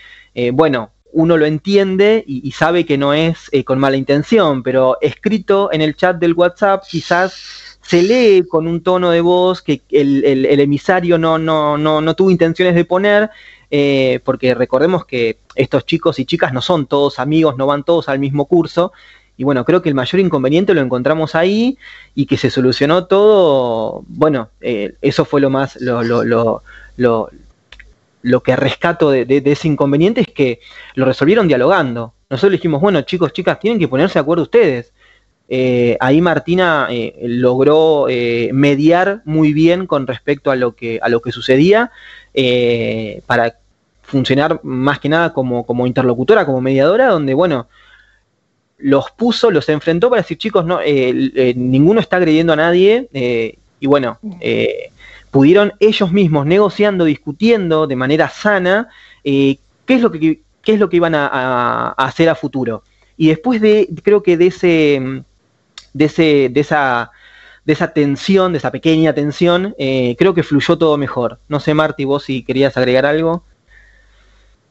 bueno, 0.53 0.91
uno 1.17 1.37
lo 1.37 1.45
entiende 1.45 2.23
y, 2.27 2.51
sabe 2.51 2.85
que 2.85 2.97
no 2.97 3.13
es 3.13 3.49
eh, 3.51 3.63
con 3.63 3.79
mala 3.79 3.97
intención, 3.97 4.61
pero 4.63 4.97
escrito 5.01 5.69
en 5.71 5.81
el 5.81 5.95
chat 5.95 6.17
del 6.17 6.33
WhatsApp 6.33 6.83
quizás 6.87 7.79
se 7.81 8.03
lee 8.03 8.45
con 8.47 8.67
un 8.67 8.83
tono 8.83 9.09
de 9.11 9.21
voz 9.21 9.61
que 9.61 9.81
el, 9.89 10.59
emisario 10.59 11.17
no, 11.17 11.39
no, 11.39 11.77
no, 11.77 12.01
no, 12.01 12.15
tuvo 12.15 12.29
intenciones 12.29 12.75
de 12.75 12.85
poner, 12.85 13.31
eh, 13.71 14.19
porque 14.25 14.53
recordemos 14.53 15.05
que 15.05 15.39
estos 15.55 15.85
chicos 15.85 16.19
y 16.19 16.25
chicas 16.25 16.53
no 16.53 16.61
son 16.61 16.85
todos 16.85 17.17
amigos, 17.17 17.57
no 17.57 17.65
van 17.65 17.83
todos 17.83 18.09
al 18.09 18.19
mismo 18.19 18.45
curso, 18.45 18.91
y 19.37 19.43
bueno, 19.43 19.63
creo 19.65 19.81
que 19.81 19.89
el 19.89 19.95
mayor 19.95 20.19
inconveniente 20.19 20.73
lo 20.73 20.81
encontramos 20.81 21.35
ahí 21.35 21.77
y 22.15 22.25
que 22.25 22.37
se 22.37 22.49
solucionó 22.49 23.05
todo, 23.05 24.03
bueno, 24.07 24.49
eh, 24.61 24.95
eso 25.01 25.25
fue 25.25 25.41
lo 25.41 25.49
más, 25.49 25.79
lo, 25.79 26.03
lo, 26.03 26.23
lo, 26.97 27.29
lo 28.27 28.43
que 28.43 28.55
rescato 28.55 29.11
de, 29.11 29.41
ese 29.45 29.67
inconveniente 29.67 30.21
es 30.21 30.27
que 30.27 30.59
lo 30.95 31.05
resolvieron 31.05 31.47
dialogando. 31.47 32.13
Nosotros 32.29 32.53
dijimos, 32.53 32.81
bueno, 32.81 33.01
chicos, 33.01 33.31
chicas, 33.31 33.59
tienen 33.59 33.79
que 33.79 33.87
ponerse 33.87 34.15
de 34.15 34.21
acuerdo 34.21 34.43
ustedes. 34.43 34.91
Eh, 35.49 35.95
ahí 36.01 36.19
Martina 36.21 36.87
eh, 36.89 37.15
logró 37.23 38.07
eh, 38.09 38.49
mediar 38.53 39.21
muy 39.23 39.53
bien 39.53 39.87
con 39.87 40.05
respecto 40.05 40.51
a 40.51 40.57
lo 40.57 40.75
que, 40.75 40.99
a 41.01 41.07
lo 41.07 41.21
que 41.21 41.31
sucedía 41.31 41.91
para 43.25 43.55
funcionar 44.03 44.59
más 44.63 44.99
que 44.99 45.09
nada 45.09 45.33
como, 45.33 45.65
como, 45.65 45.87
interlocutora, 45.87 46.45
como 46.45 46.61
mediadora, 46.61 47.07
donde, 47.07 47.33
bueno, 47.33 47.67
los 48.77 49.11
puso, 49.11 49.51
los 49.51 49.67
enfrentó 49.69 50.09
para 50.09 50.21
decir, 50.21 50.37
chicos, 50.37 50.65
no, 50.65 50.79
ninguno 51.55 51.99
está 51.99 52.17
agrediendo 52.17 52.53
a 52.53 52.57
nadie 52.57 53.09
y 53.79 53.87
bueno, 53.87 54.19
pudieron 55.31 55.73
ellos 55.79 56.11
mismos 56.11 56.45
negociando, 56.45 57.05
discutiendo 57.05 57.87
de 57.87 57.95
manera 57.95 58.29
sana 58.29 58.89
eh, 59.23 59.57
qué, 59.85 59.95
es 59.95 60.01
lo 60.01 60.11
que, 60.11 60.41
qué 60.61 60.73
es 60.73 60.79
lo 60.79 60.89
que 60.89 60.97
iban 60.97 61.15
a, 61.15 61.89
hacer 61.97 62.29
a 62.29 62.35
futuro. 62.35 62.83
Y 63.17 63.27
después 63.27 63.61
de, 63.61 63.89
creo 64.03 64.23
que 64.23 64.37
de 64.37 64.47
ese, 64.47 65.23
de 65.93 66.05
ese, 66.05 66.49
de 66.51 66.59
esa, 66.59 67.11
de 67.65 67.73
esa 67.73 67.93
tensión, 67.93 68.51
de 68.51 68.59
esa 68.59 68.71
pequeña 68.71 69.13
tensión, 69.13 69.75
eh, 69.77 70.15
creo 70.17 70.33
que 70.33 70.43
fluyó 70.43 70.77
todo 70.77 70.97
mejor. 70.97 71.39
No 71.49 71.59
sé, 71.59 71.73
Marti, 71.73 72.05
vos 72.05 72.23
si 72.23 72.43
querías 72.43 72.77
agregar 72.77 73.05
algo. 73.05 73.43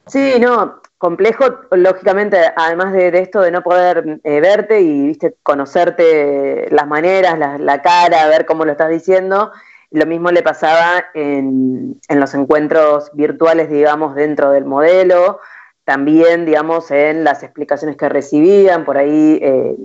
Sí, 0.06 0.34
no, 0.40 0.80
complejo, 0.98 1.44
lógicamente, 1.72 2.38
además 2.56 2.92
de, 2.92 3.08
esto 3.18 3.40
de 3.40 3.50
no 3.50 3.62
poder 3.62 4.20
eh, 4.24 4.40
verte 4.40 4.80
y 4.80 5.08
viste 5.08 5.34
conocerte 5.42 6.68
las 6.70 6.86
maneras, 6.86 7.38
la, 7.58 7.82
cara, 7.82 8.28
ver 8.28 8.46
cómo 8.46 8.64
lo 8.64 8.72
estás 8.72 8.90
diciendo, 8.90 9.52
lo 9.90 10.06
mismo 10.06 10.30
le 10.30 10.42
pasaba 10.42 11.04
en, 11.14 12.00
los 12.08 12.34
encuentros 12.34 13.10
virtuales, 13.12 13.70
digamos, 13.70 14.14
dentro 14.14 14.50
del 14.50 14.64
modelo, 14.64 15.40
también, 15.84 16.46
digamos, 16.46 16.90
en 16.90 17.24
las 17.24 17.42
explicaciones 17.42 17.96
que 17.96 18.08
recibían, 18.08 18.84
por 18.84 18.98
ahí 18.98 19.38
eh, 19.42 19.76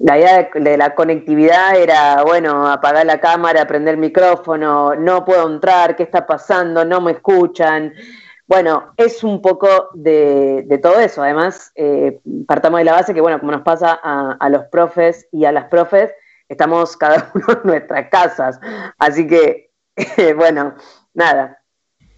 la 0.00 0.18
idea 0.18 0.50
de, 0.54 0.76
la 0.76 0.94
conectividad 0.94 1.76
era, 1.76 2.22
bueno, 2.22 2.68
apagar 2.68 3.04
la 3.04 3.20
cámara, 3.20 3.66
prender 3.66 3.94
el 3.94 4.00
micrófono, 4.00 4.94
no 4.94 5.24
puedo 5.24 5.48
entrar, 5.48 5.96
¿qué 5.96 6.04
está 6.04 6.26
pasando? 6.26 6.84
No 6.84 7.00
me 7.00 7.12
escuchan. 7.12 7.92
Bueno, 8.48 8.94
es 8.96 9.22
un 9.22 9.42
poco 9.42 9.90
de, 9.92 10.80
todo 10.82 10.98
eso. 10.98 11.22
Además, 11.22 11.70
eh, 11.74 12.18
partamos 12.46 12.80
de 12.80 12.84
la 12.84 12.92
base 12.92 13.12
que, 13.12 13.20
bueno, 13.20 13.38
como 13.38 13.52
nos 13.52 13.60
pasa 13.60 14.00
a, 14.02 14.38
a 14.40 14.48
los 14.48 14.64
profes 14.66 15.28
y 15.30 15.44
a 15.44 15.52
las 15.52 15.66
profes, 15.66 16.12
estamos 16.48 16.96
cada 16.96 17.30
uno 17.34 17.46
en 17.52 17.60
nuestras 17.62 18.08
casas. 18.08 18.58
Así 18.98 19.26
que, 19.26 19.70
bueno, 20.36 20.74
nada, 21.12 21.62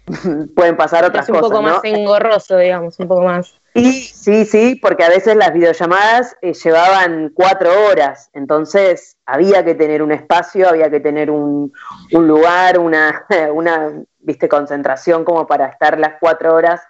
pueden 0.55 0.77
pasar 0.77 1.03
otras 1.03 1.27
cosas. 1.27 1.41
Es 1.41 1.43
un 1.43 1.49
poco 1.49 1.61
más 1.61 1.83
engorroso, 1.83 2.57
digamos, 2.57 2.97
un 2.99 3.07
poco 3.09 3.23
más. 3.23 3.60
Y 3.73 4.01
sí, 4.01 4.45
sí, 4.45 4.79
porque 4.81 5.03
a 5.03 5.09
veces 5.09 5.35
las 5.35 5.53
videollamadas 5.53 6.35
eh, 6.41 6.53
llevaban 6.53 7.31
cuatro 7.33 7.71
horas, 7.87 8.29
entonces 8.33 9.17
había 9.25 9.63
que 9.63 9.75
tener 9.75 10.03
un 10.03 10.11
espacio, 10.11 10.67
había 10.67 10.89
que 10.89 10.99
tener 10.99 11.31
un, 11.31 11.71
lugar, 12.11 12.79
una, 12.79 13.25
una 13.53 13.93
viste, 14.19 14.49
concentración 14.49 15.23
como 15.23 15.47
para 15.47 15.67
estar 15.67 15.97
las 15.97 16.15
cuatro 16.19 16.53
horas 16.53 16.81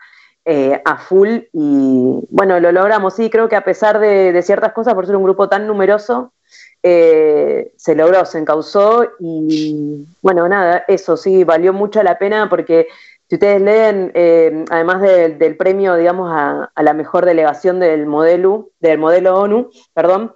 eh, 0.44 0.82
a 0.84 0.98
full 0.98 1.41
y 1.54 2.28
bueno, 2.30 2.60
lo 2.60 2.72
logramos. 2.72 3.15
Sí, 3.15 3.30
creo 3.30 3.48
que 3.48 3.56
a 3.56 3.63
pesar 3.63 4.00
de, 4.00 4.41
ciertas 4.41 4.74
cosas, 4.74 4.96
por 4.96 5.06
ser 5.06 5.15
un 5.15 5.24
grupo 5.24 5.48
tan 5.48 5.67
numeroso, 5.67 6.34
eh, 6.82 7.74
se 7.78 7.94
logró, 7.94 8.26
se 8.26 8.39
encausó 8.39 9.08
y 9.20 10.08
bueno, 10.20 10.50
nada, 10.50 10.84
eso 10.88 11.15
sí, 11.15 11.44
valió 11.44 11.74
mucho 11.74 12.02
la 12.02 12.17
pena 12.17 12.50
porque 12.50 12.88
si 13.32 13.36
ustedes 13.36 13.62
leen, 13.62 14.12
eh, 14.13 14.65
además 14.70 15.02
del 15.02 15.56
premio, 15.56 15.96
digamos, 15.96 16.30
a, 16.34 16.70
la 16.76 16.94
mejor 16.94 17.26
delegación 17.26 17.80
del 17.80 18.06
modelo, 18.06 18.72
del 18.82 18.98
modelo 18.98 19.39
ONU, 19.39 19.70
perdón, 19.94 20.34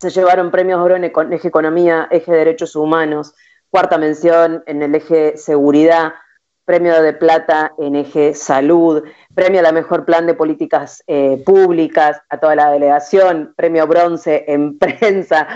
se 0.00 0.10
llevaron 0.10 0.50
premios 0.50 0.80
oro 0.80 0.96
en 0.96 1.04
eje 1.04 1.46
economía, 1.46 2.08
eje 2.10 2.32
derechos 2.32 2.74
humanos, 2.74 3.36
cuarta 3.70 3.98
mención 3.98 4.64
en 4.66 4.82
el 4.82 4.96
eje 4.96 5.36
seguridad, 5.36 6.14
premio 6.64 7.02
de 7.02 7.12
plata 7.12 7.74
en 7.78 7.94
eje 7.94 8.34
salud, 8.34 9.02
premio 9.34 9.60
a 9.60 9.62
la 9.62 9.72
mejor 9.72 10.04
plan 10.04 10.26
de 10.26 10.34
políticas 10.34 11.02
eh, 11.06 11.42
públicas 11.44 12.20
a 12.28 12.38
toda 12.38 12.56
la 12.56 12.70
delegación, 12.70 13.52
premio 13.56 13.86
bronce 13.86 14.44
en 14.48 14.78
prensa, 14.78 15.46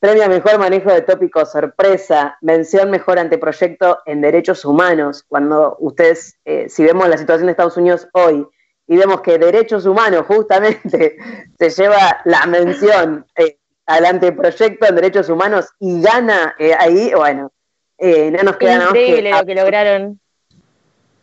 premio 0.00 0.24
a 0.24 0.28
mejor 0.28 0.58
manejo 0.58 0.90
de 0.90 1.02
tópicos 1.02 1.52
sorpresa, 1.52 2.36
mención 2.40 2.90
mejor 2.90 3.18
anteproyecto 3.18 3.98
en 4.06 4.20
derechos 4.20 4.64
humanos. 4.64 5.24
Cuando 5.28 5.76
ustedes, 5.78 6.36
eh, 6.44 6.68
si 6.68 6.84
vemos 6.84 7.08
la 7.08 7.18
situación 7.18 7.46
de 7.46 7.52
Estados 7.52 7.76
Unidos 7.76 8.08
hoy 8.12 8.46
y 8.88 8.96
vemos 8.96 9.20
que 9.20 9.38
derechos 9.38 9.86
humanos 9.86 10.26
justamente 10.26 11.16
se 11.58 11.70
lleva 11.70 12.20
la 12.24 12.44
mención 12.46 13.24
eh, 13.36 13.58
al 13.86 14.04
anteproyecto 14.04 14.86
en 14.86 14.94
derechos 14.96 15.28
humanos 15.28 15.66
y 15.78 16.02
gana 16.02 16.56
ahí, 16.80 17.12
bueno, 17.14 17.52
no 18.00 18.42
nos 18.42 18.56
queda 18.56 18.78
nada 18.78 18.90
Increíble 18.90 19.30
lo 19.30 19.46
que 19.46 19.54
lograron 19.54 20.20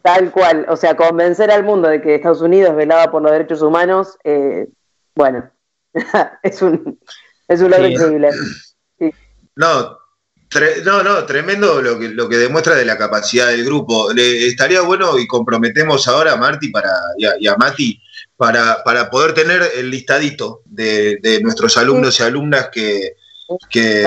Tal 0.04 0.32
cual, 0.32 0.66
o 0.68 0.76
sea, 0.76 0.98
convencer 0.98 1.50
al 1.50 1.64
mundo 1.64 1.88
de 1.88 2.02
que 2.02 2.16
Estados 2.16 2.42
Unidos 2.42 2.76
velaba 2.76 3.10
por 3.10 3.22
los 3.22 3.32
derechos 3.32 3.62
humanos, 3.62 4.18
eh, 4.26 4.68
bueno, 5.16 5.50
es 6.44 6.62
un, 6.62 7.00
es 7.48 7.62
un 7.62 7.72
logro 7.72 7.88
increíble. 7.88 8.30
No, 9.56 9.98
no, 10.84 11.04
no, 11.04 11.26
tremendo 11.26 11.82
lo 11.82 11.98
que, 11.98 12.10
lo 12.10 12.28
que 12.28 12.36
demuestra 12.36 12.76
de 12.76 12.84
la 12.84 12.98
capacidad 12.98 13.48
del 13.48 13.64
grupo. 13.64 14.12
Le, 14.12 14.48
estaría 14.48 14.82
bueno 14.82 15.18
y 15.18 15.26
comprometemos 15.26 16.06
ahora 16.10 16.34
a 16.34 16.38
Marti 16.38 16.70
para, 16.70 16.92
y, 17.18 17.48
a, 17.48 17.56
Mati 17.56 17.98
para, 18.36 18.84
para 18.84 19.10
poder 19.10 19.34
tener 19.34 19.62
el 19.78 19.90
listadito 19.90 20.64
de, 20.66 21.40
nuestros 21.42 21.78
alumnos 21.78 22.20
y 22.20 22.24
alumnas 22.24 22.68
que, 22.74 23.16
que, 23.70 24.04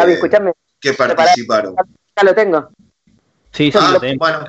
que 0.79 0.93
participaron. 0.93 1.75
Ya 2.15 2.23
lo 2.23 2.35
tengo. 2.35 2.69
Sí, 3.51 3.73
sí, 3.73 3.79
ah, 3.81 3.99
bueno, 4.19 4.45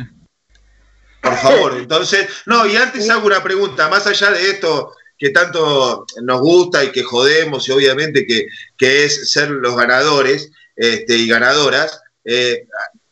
por 1.29 1.37
favor, 1.41 1.77
entonces, 1.77 2.27
no, 2.45 2.65
y 2.65 2.75
antes 2.75 3.09
hago 3.09 3.27
una 3.27 3.43
pregunta, 3.43 3.89
más 3.89 4.07
allá 4.07 4.31
de 4.31 4.49
esto 4.51 4.93
que 5.17 5.31
tanto 5.31 6.05
nos 6.21 6.39
gusta 6.41 6.83
y 6.83 6.91
que 6.91 7.03
jodemos 7.03 7.67
y 7.67 7.71
obviamente 7.71 8.25
que, 8.25 8.47
es 9.05 9.31
ser 9.31 9.49
los 9.49 9.75
ganadores 9.75 10.51
este, 10.75 11.17
y 11.17 11.27
ganadoras, 11.27 12.01
eh, 12.23 12.67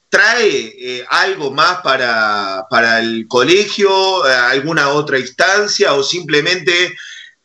¿trae 0.10 0.74
eh, 0.78 1.06
algo 1.10 1.52
más 1.52 1.82
para, 1.82 2.66
para 2.70 3.00
el 3.00 3.28
colegio, 3.28 4.28
eh, 4.28 4.34
alguna 4.34 4.90
otra 4.90 5.18
instancia 5.18 5.94
o 5.94 6.04
simplemente 6.04 6.96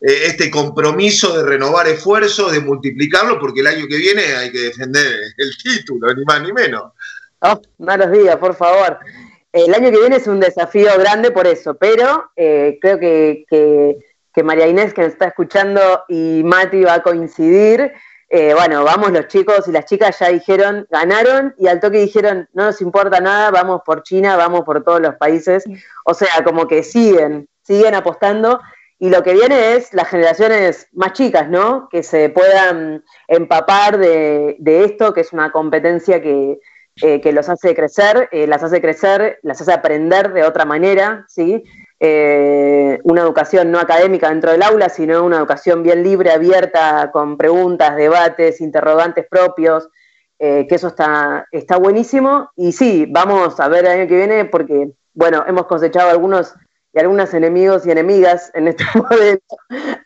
este 0.02 0.50
compromiso 0.50 1.37
de 1.37 1.42
renovar 1.44 1.87
esfuerzos, 1.87 2.52
de 2.52 2.61
multiplicarlo, 2.61 3.38
porque 3.38 3.61
el 3.61 3.66
año 3.66 3.87
que 3.87 3.98
viene 3.98 4.35
hay 4.35 4.50
que 4.50 4.61
defender 4.61 5.20
el 5.37 5.56
título, 5.59 6.14
ni 6.14 6.24
más 6.24 6.42
ni 6.42 6.54
menos? 6.54 6.92
Oh, 7.40 7.61
malos 7.78 8.11
días, 8.11 8.37
por 8.37 8.56
favor. 8.56 8.98
El 9.53 9.75
año 9.75 9.91
que 9.91 9.99
viene 9.99 10.17
es 10.17 10.29
un 10.29 10.39
desafío 10.39 10.91
grande 10.99 11.33
por 11.33 11.47
eso, 11.47 11.75
pero 11.75 12.31
eh, 12.37 12.79
creo 12.81 12.99
que, 12.99 13.97
María 14.45 14.69
Inés, 14.69 14.95
que 14.95 15.03
nos 15.03 15.13
está 15.13 15.27
escuchando, 15.27 16.05
y 16.09 16.43
Mati 16.45 16.85
va 16.85 16.95
a 16.95 17.03
coincidir. 17.03 17.93
Eh, 18.29 18.55
bueno, 18.55 18.85
vamos 18.85 19.11
los 19.11 19.27
chicos 19.27 19.67
y 19.67 19.73
las 19.73 19.87
chicas 19.87 20.21
ya 20.21 20.29
dijeron, 20.29 20.87
ganaron 20.89 21.53
y 21.59 21.67
al 21.67 21.81
toque 21.81 21.99
dijeron, 21.99 22.49
no 22.53 22.67
nos 22.67 22.81
importa 22.81 23.21
nada, 23.21 23.51
vamos 23.51 23.83
por 23.85 24.05
China, 24.05 24.37
vamos 24.37 24.63
por 24.63 24.85
todos 24.85 25.01
los 25.01 25.17
países. 25.17 25.65
O 26.05 26.15
sea, 26.15 26.45
como 26.45 26.69
que 26.69 26.85
siguen, 26.85 27.49
siguen 27.63 27.95
apostando. 27.97 28.61
Y 29.01 29.11
lo 29.11 29.23
que 29.25 29.33
viene 29.33 29.75
es 29.75 29.93
las 29.93 30.09
generaciones 30.09 30.87
más 30.93 31.13
chicas, 31.15 31.49
¿no? 31.49 31.89
Que 31.91 32.05
se 32.05 32.29
puedan 32.29 33.03
empapar 33.27 33.99
de 33.99 34.85
esto, 34.85 35.13
que 35.13 35.23
es 35.23 35.33
una 35.33 35.51
competencia 35.51 36.23
que, 36.23 36.61
eh, 37.03 37.21
que 37.21 37.33
los 37.33 37.49
hace 37.49 37.75
crecer, 37.75 38.29
eh, 38.31 38.47
las 38.47 38.63
hace 38.63 38.81
crecer, 38.81 39.39
las 39.43 39.61
hace 39.61 39.73
aprender 39.73 40.33
de 40.33 40.45
otra 40.45 40.65
manera, 40.65 41.25
¿sí? 41.29 41.65
Eh, 41.99 42.99
una 43.05 43.23
educación 43.23 43.71
no 43.71 43.79
académica 43.79 44.29
dentro 44.29 44.51
del 44.51 44.63
aula, 44.63 44.89
sino 44.89 45.25
una 45.25 45.39
educación 45.39 45.83
bien 45.83 46.03
libre, 46.03 46.31
abierta, 46.31 47.11
con 47.13 47.37
preguntas, 47.37 47.97
debates, 47.97 48.61
interrogantes 48.61 49.27
propios, 49.29 49.89
que 50.39 50.67
eso 50.71 50.89
está, 50.89 51.47
está 51.53 51.77
buenísimo. 51.77 52.51
Y 52.57 52.73
sí, 52.73 53.07
vamos 53.07 53.61
a 53.61 53.69
ver 53.69 53.85
el 53.85 53.91
año 53.91 54.09
que 54.09 54.17
viene 54.17 54.47
porque, 54.47 54.91
bueno, 55.13 55.45
hemos 55.47 55.67
cosechado 55.67 56.09
algunos 56.09 56.55
y 56.93 56.99
algunas 56.99 57.35
enemigos 57.35 57.87
y 57.87 57.91
enemigas 57.91 58.51
en 58.55 58.69
este 58.69 58.85
modelo. 58.95 59.41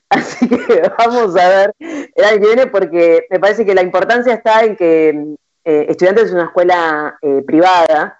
Así 0.08 0.48
que 0.48 0.90
vamos 0.98 1.36
a 1.36 1.48
ver 1.48 1.74
el 1.78 2.24
año 2.24 2.40
que 2.40 2.46
viene 2.46 2.66
porque 2.66 3.26
me 3.30 3.38
parece 3.38 3.64
que 3.64 3.74
la 3.74 3.82
importancia 3.82 4.34
está 4.34 4.64
en 4.64 4.76
que 4.76 5.36
eh, 5.64 5.86
estudiantes 5.88 6.28
de 6.28 6.34
una 6.34 6.44
escuela 6.44 7.18
eh, 7.22 7.42
privada, 7.46 8.18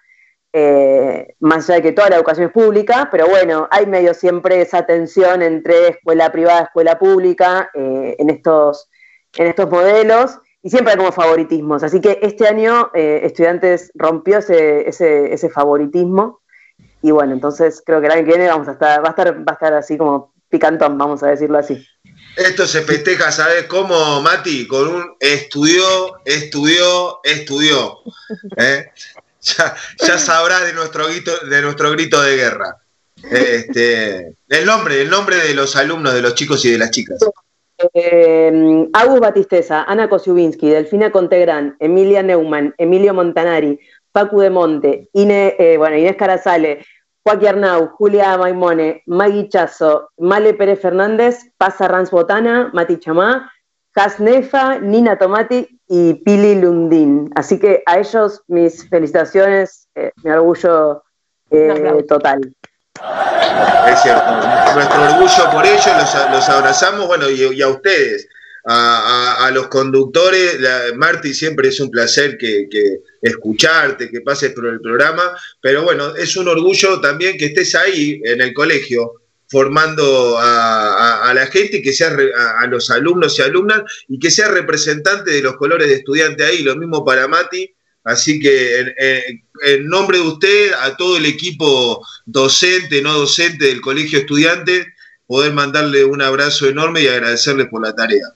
eh, 0.52 1.34
más 1.40 1.68
allá 1.68 1.76
de 1.76 1.82
que 1.82 1.92
toda 1.92 2.10
la 2.10 2.16
educación 2.16 2.46
es 2.46 2.52
pública, 2.52 3.08
pero 3.10 3.28
bueno, 3.28 3.68
hay 3.70 3.86
medio 3.86 4.14
siempre 4.14 4.62
esa 4.62 4.86
tensión 4.86 5.42
entre 5.42 5.88
escuela 5.88 6.32
privada, 6.32 6.62
escuela 6.62 6.98
pública 6.98 7.70
en, 7.74 8.30
estos, 8.30 8.88
en 9.36 9.48
estos 9.48 9.68
modelos 9.68 10.38
y 10.62 10.70
siempre 10.70 10.92
hay 10.92 10.98
como 10.98 11.12
favoritismos. 11.12 11.82
Así 11.82 12.00
que 12.00 12.20
este 12.22 12.46
año 12.46 12.90
estudiantes 12.94 13.90
rompió 13.94 14.38
ese, 14.38 14.88
ese, 14.88 15.34
ese, 15.34 15.50
favoritismo 15.50 16.40
y 17.02 17.10
bueno, 17.10 17.32
entonces 17.32 17.82
creo 17.84 18.00
que 18.00 18.06
el 18.06 18.12
año 18.12 18.24
que 18.24 18.30
viene 18.30 18.48
vamos 18.48 18.68
a 18.68 18.72
estar, 18.72 19.02
va 19.02 19.08
a 19.08 19.10
estar, 19.10 19.36
va 19.36 19.44
a 19.48 19.54
estar 19.54 19.74
así 19.74 19.98
como 19.98 20.34
picantón, 20.48 20.96
vamos 20.96 21.22
a 21.24 21.26
decirlo 21.26 21.58
así. 21.58 21.84
Esto 22.36 22.66
se 22.66 22.82
festeja, 22.82 23.30
¿sabes 23.30 23.64
cómo, 23.64 24.20
Mati? 24.20 24.66
Con 24.66 24.88
un 24.88 25.16
estudió, 25.20 26.20
estudió, 26.24 27.20
estudió. 27.22 27.98
¿eh? 28.56 28.86
Ya, 29.40 29.76
ya 29.98 30.18
sabrás 30.18 30.64
de 30.64 30.72
nuestro 30.72 31.06
grito, 31.06 31.30
de 31.46 31.62
nuestro 31.62 31.90
grito 31.90 32.20
de 32.22 32.36
guerra. 32.36 32.78
Este, 33.30 34.36
el 34.48 34.66
nombre, 34.66 35.02
el 35.02 35.10
nombre 35.10 35.36
de 35.36 35.54
los 35.54 35.76
alumnos, 35.76 36.14
de 36.14 36.22
los 36.22 36.34
chicos 36.34 36.64
y 36.64 36.72
de 36.72 36.78
las 36.78 36.90
chicas. 36.90 37.18
Eh, 37.92 38.88
Agus 38.92 39.20
Batisteza, 39.20 39.84
Ana 39.84 40.08
Kosiubinsky, 40.08 40.70
Delfina 40.70 41.10
Contegrán, 41.10 41.76
Emilia 41.78 42.22
Neumann, 42.22 42.74
Emilio 42.78 43.14
Montanari, 43.14 43.78
Pacu 44.12 44.40
de 44.40 44.50
Monte, 44.50 45.08
eh, 45.12 45.74
bueno, 45.76 45.96
Inés 45.96 46.16
Carazale, 46.16 46.86
Joaquín 47.24 47.48
Arnau, 47.48 47.88
Julia 47.96 48.36
Maimone, 48.36 49.02
Magui 49.06 49.48
Chazo, 49.48 50.10
Male 50.18 50.52
Pérez 50.54 50.80
Fernández, 50.80 51.38
Pasa 51.56 51.88
Rans 51.88 52.10
Botana, 52.10 52.70
Mati 52.74 52.98
Chamá, 52.98 53.50
Nefa, 54.18 54.78
Nina 54.80 55.16
Tomati 55.16 55.80
y 55.88 56.14
Pili 56.14 56.60
Lundín. 56.60 57.30
Así 57.34 57.58
que 57.58 57.82
a 57.86 57.98
ellos 57.98 58.42
mis 58.48 58.88
felicitaciones, 58.88 59.88
eh, 59.94 60.12
mi 60.22 60.30
orgullo 60.32 61.02
eh, 61.50 62.04
total. 62.08 62.54
Es 63.88 64.02
cierto, 64.02 64.30
nuestro 64.74 65.02
orgullo 65.02 65.50
por 65.50 65.64
ellos, 65.64 65.90
los, 66.30 66.48
abrazamos, 66.48 67.06
bueno, 67.06 67.30
y 67.30 67.62
a 67.62 67.68
ustedes 67.68 68.28
a, 68.64 69.50
los 69.52 69.68
conductores. 69.68 70.58
Marti, 70.96 71.34
siempre 71.34 71.68
es 71.68 71.80
un 71.80 71.90
placer 71.90 72.38
que, 72.38 72.68
escucharte, 73.20 74.10
que 74.10 74.20
pases 74.20 74.52
por 74.52 74.66
el 74.66 74.80
programa, 74.80 75.36
pero 75.60 75.82
bueno, 75.82 76.14
es 76.14 76.36
un 76.36 76.48
orgullo 76.48 77.00
también 77.00 77.36
que 77.38 77.46
estés 77.46 77.74
ahí 77.74 78.20
en 78.24 78.40
el 78.40 78.52
colegio 78.52 79.20
formando 79.48 80.36
a, 80.38 81.32
la 81.34 81.46
gente, 81.46 81.82
que 81.82 81.92
sea 81.92 82.16
a, 82.58 82.66
los 82.66 82.90
alumnos 82.90 83.38
y 83.38 83.42
alumnas 83.42 83.82
y 84.08 84.18
que 84.18 84.30
sea 84.30 84.48
representante 84.48 85.30
de 85.30 85.42
los 85.42 85.56
colores 85.56 85.88
de 85.88 85.94
estudiante 85.94 86.44
ahí, 86.44 86.62
lo 86.62 86.76
mismo 86.76 87.04
para 87.04 87.28
Mati. 87.28 87.72
Así 88.02 88.38
que 88.38 88.80
en, 88.98 89.88
nombre 89.88 90.18
de 90.18 90.24
usted, 90.24 90.72
a 90.72 90.96
todo 90.96 91.16
el 91.16 91.24
equipo 91.24 92.04
docente, 92.26 93.00
no 93.00 93.14
docente 93.14 93.66
del 93.66 93.80
Colegio 93.80 94.18
Estudiante, 94.18 94.92
poder 95.26 95.54
mandarle 95.54 96.04
un 96.04 96.20
abrazo 96.20 96.68
enorme 96.68 97.02
y 97.02 97.08
agradecerle 97.08 97.66
por 97.66 97.82
la 97.82 97.94
tarea. 97.94 98.26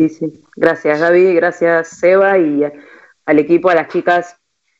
Sí, 0.00 0.08
sí. 0.08 0.42
Gracias, 0.56 0.98
Gaby. 0.98 1.34
Gracias, 1.34 1.88
Seba, 1.88 2.38
y 2.38 2.62
al 3.26 3.38
equipo, 3.38 3.68
a 3.68 3.74
las 3.74 3.88
chicas. 3.88 4.34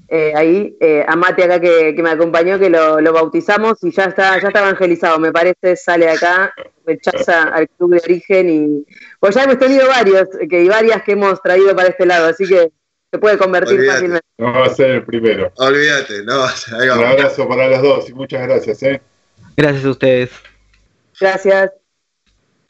eh, 0.08 0.32
ahí, 0.34 0.76
eh, 0.80 1.04
a 1.06 1.14
Mate 1.14 1.44
acá 1.44 1.60
que, 1.60 1.94
me 2.02 2.10
acompañó, 2.10 2.58
que 2.58 2.70
lo, 2.70 3.12
bautizamos 3.12 3.84
y 3.84 3.92
ya 3.92 4.04
está, 4.04 4.40
ya 4.40 4.48
está 4.48 4.60
evangelizado, 4.60 5.18
me 5.20 5.30
parece, 5.30 5.76
sale 5.76 6.08
acá, 6.08 6.52
rechaza 6.84 7.42
al 7.42 7.68
club 7.68 7.92
de 7.92 8.00
origen 8.02 8.50
y 8.50 8.86
pues 9.20 9.34
ya 9.34 9.44
hemos 9.44 9.58
tenido 9.58 9.86
varios, 9.86 10.26
que, 10.48 10.64
y 10.64 10.68
varias 10.68 11.02
que 11.02 11.12
hemos 11.12 11.40
traído 11.42 11.76
para 11.76 11.90
este 11.90 12.06
lado, 12.06 12.28
así 12.28 12.48
que 12.48 12.72
se 13.12 13.18
puede 13.18 13.38
convertir 13.38 13.86
fácilmente. 13.86 14.26
No 14.38 14.52
va 14.52 14.64
a 14.64 14.74
ser 14.74 14.90
el 14.90 15.04
primero. 15.04 15.52
Olvídate, 15.56 16.24
no 16.24 16.44
Un 16.94 17.04
abrazo 17.04 17.46
para 17.46 17.68
las 17.68 17.82
dos 17.82 18.08
y 18.08 18.14
muchas 18.14 18.42
gracias. 18.48 18.82
¿eh? 18.82 19.00
Gracias 19.56 19.84
a 19.84 19.90
ustedes. 19.90 20.30
Gracias 21.20 21.70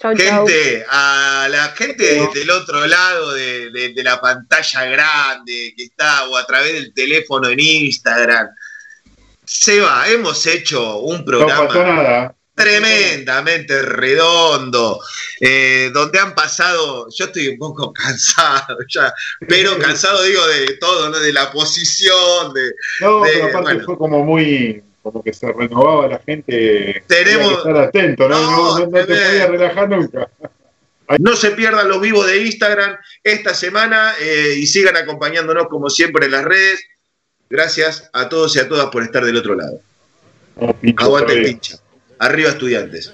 gente, 0.00 0.84
a 0.88 1.46
la 1.50 1.68
gente 1.76 2.28
del 2.34 2.50
otro 2.50 2.86
lado 2.86 3.34
de, 3.34 3.92
la 3.96 4.20
pantalla 4.20 4.84
grande 4.86 5.74
que 5.76 5.84
está 5.84 6.26
o 6.28 6.36
a 6.36 6.46
través 6.46 6.72
del 6.72 6.94
teléfono 6.94 7.48
en 7.48 7.60
Instagram. 7.60 8.48
Seba, 9.44 10.08
hemos 10.08 10.46
hecho 10.46 10.98
un 10.98 11.24
programa 11.24 12.34
tremendamente 12.54 13.82
redondo, 13.82 15.00
eh, 15.40 15.90
donde 15.92 16.18
han 16.18 16.34
pasado, 16.34 17.08
yo 17.10 17.24
estoy 17.24 17.48
un 17.48 17.58
poco 17.58 17.92
cansado 17.94 18.78
ya, 18.88 19.12
pero 19.48 19.78
cansado 19.78 20.22
digo 20.22 20.46
de 20.46 20.76
todo, 20.76 21.08
¿no? 21.08 21.18
De 21.18 21.32
la 21.32 21.50
posición, 21.50 22.52
de... 22.52 22.74
No, 23.00 23.22
pero 23.22 23.58
aparte 23.58 23.80
fue 23.84 23.96
como 23.96 24.24
muy 24.24 24.82
como 25.02 25.22
que 25.22 25.32
se 25.32 25.52
renovaba 25.52 26.08
la 26.08 26.18
gente. 26.18 27.02
Tenemos. 27.06 27.48
Que 27.48 27.54
estar 27.58 27.76
atento, 27.76 28.28
¿no? 28.28 28.78
No, 28.78 28.88
te 28.88 29.04
podía 29.04 29.46
relajar 29.46 29.88
nunca. 29.88 30.28
No 31.18 31.34
se 31.34 31.50
pierdan 31.50 31.88
los 31.88 32.00
vivos 32.00 32.24
de 32.24 32.44
Instagram 32.44 32.96
esta 33.24 33.52
semana 33.52 34.12
eh, 34.20 34.54
y 34.56 34.64
sigan 34.64 34.96
acompañándonos 34.96 35.66
como 35.66 35.90
siempre 35.90 36.26
en 36.26 36.30
las 36.30 36.44
redes. 36.44 36.84
Gracias 37.48 38.08
a 38.12 38.28
todos 38.28 38.54
y 38.54 38.60
a 38.60 38.68
todas 38.68 38.90
por 38.90 39.02
estar 39.02 39.24
del 39.24 39.36
otro 39.36 39.56
lado. 39.56 39.80
Aguante 40.98 41.42
pincha. 41.42 41.78
Arriba 42.20 42.50
estudiantes. 42.50 43.12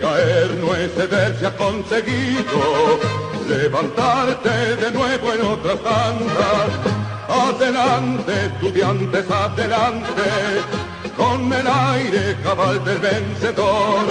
caer 0.00 0.50
no 0.56 0.74
es 0.74 0.90
conseguido, 1.56 3.00
levantarte 3.48 4.74
de 4.74 4.90
nuevo 4.90 5.32
en 5.32 5.40
otras 5.42 5.82
tantas 5.84 6.99
Adelante, 7.30 8.46
estudiantes, 8.46 9.30
adelante, 9.30 10.22
con 11.16 11.52
el 11.52 11.66
aire 11.66 12.36
cabal 12.42 12.84
del 12.84 12.98
vencedor. 12.98 14.04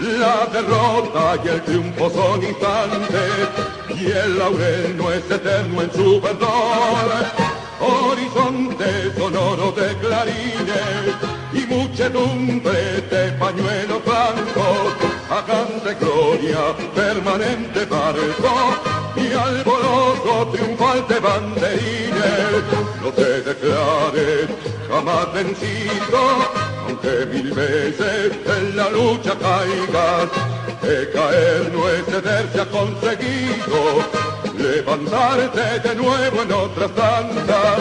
La 0.00 0.46
derrota 0.46 1.36
y 1.44 1.48
el 1.48 1.62
triunfo 1.62 2.08
son 2.08 2.42
instantes, 2.42 3.48
y 3.90 4.06
el 4.06 4.38
laurel 4.38 4.96
no 4.96 5.12
es 5.12 5.30
eterno 5.30 5.82
en 5.82 5.92
su 5.92 6.20
verdor. 6.22 7.08
Horizonte 7.80 9.14
sonoro 9.16 9.70
de 9.72 9.94
clarines 9.98 11.14
y 11.52 11.66
muchedumbre 11.66 13.02
de 13.02 13.32
pañuelos 13.32 14.04
blancos, 14.04 14.94
hagan 15.30 15.98
gloria 16.00 16.74
permanente 16.94 17.84
barco 17.84 18.54
y 19.16 19.32
alboroto 19.32 20.50
triunfal 20.52 21.06
de 21.08 21.20
banderines. 21.20 21.97
No 23.08 23.14
te 23.14 23.40
declares 23.40 24.50
jamás 24.86 25.32
vencido, 25.32 26.20
aunque 26.86 27.24
mil 27.32 27.54
veces 27.54 28.32
en 28.44 28.76
la 28.76 28.90
lucha 28.90 29.32
caigas. 29.40 30.28
De 30.82 31.10
caer 31.10 31.72
no 31.72 31.88
es 31.88 32.04
cederse 32.04 32.60
ha 32.60 32.66
conseguido, 32.66 34.04
levantarte 34.58 35.88
de 35.88 35.94
nuevo 35.94 36.42
en 36.42 36.52
otras 36.52 36.90
tantas. 36.90 37.78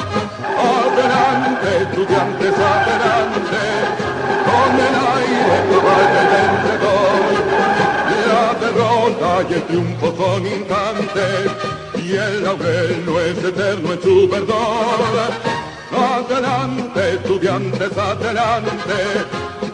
Adelante, 0.63 1.77
estudiantes, 1.81 2.53
adelante, 2.53 3.63
con 4.47 4.71
el 4.87 4.95
aire 5.17 5.57
cabal 5.69 6.07
del 6.15 6.27
vencedor 6.37 7.17
derrota 8.59 9.45
y 9.49 9.53
el 9.53 9.63
triunfo 9.63 10.15
son 10.17 10.47
instantes 10.47 11.86
y 12.07 12.15
el 12.15 12.43
laurel 12.43 13.05
no 13.05 13.19
es 13.19 13.37
eterno 13.43 13.93
en 13.93 14.01
su 14.01 14.29
verdor. 14.29 14.57
Adelante, 15.91 17.13
estudiantes, 17.13 17.97
adelante, 17.97 18.99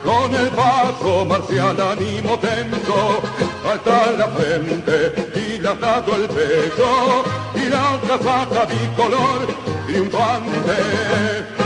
con 0.04 0.34
el 0.34 0.48
paso 0.50 1.26
marcial 1.26 1.80
ánimo 1.80 2.40
tenso, 2.40 3.22
alta 3.70 4.12
la 4.18 4.28
frente 4.30 5.30
y 5.36 5.60
dado 5.60 6.16
el 6.16 6.28
pecho 6.28 7.24
y 7.56 7.70
la 7.70 8.00
casaca 8.08 8.66
bicolor 8.66 9.48
triunfante. 9.86 11.63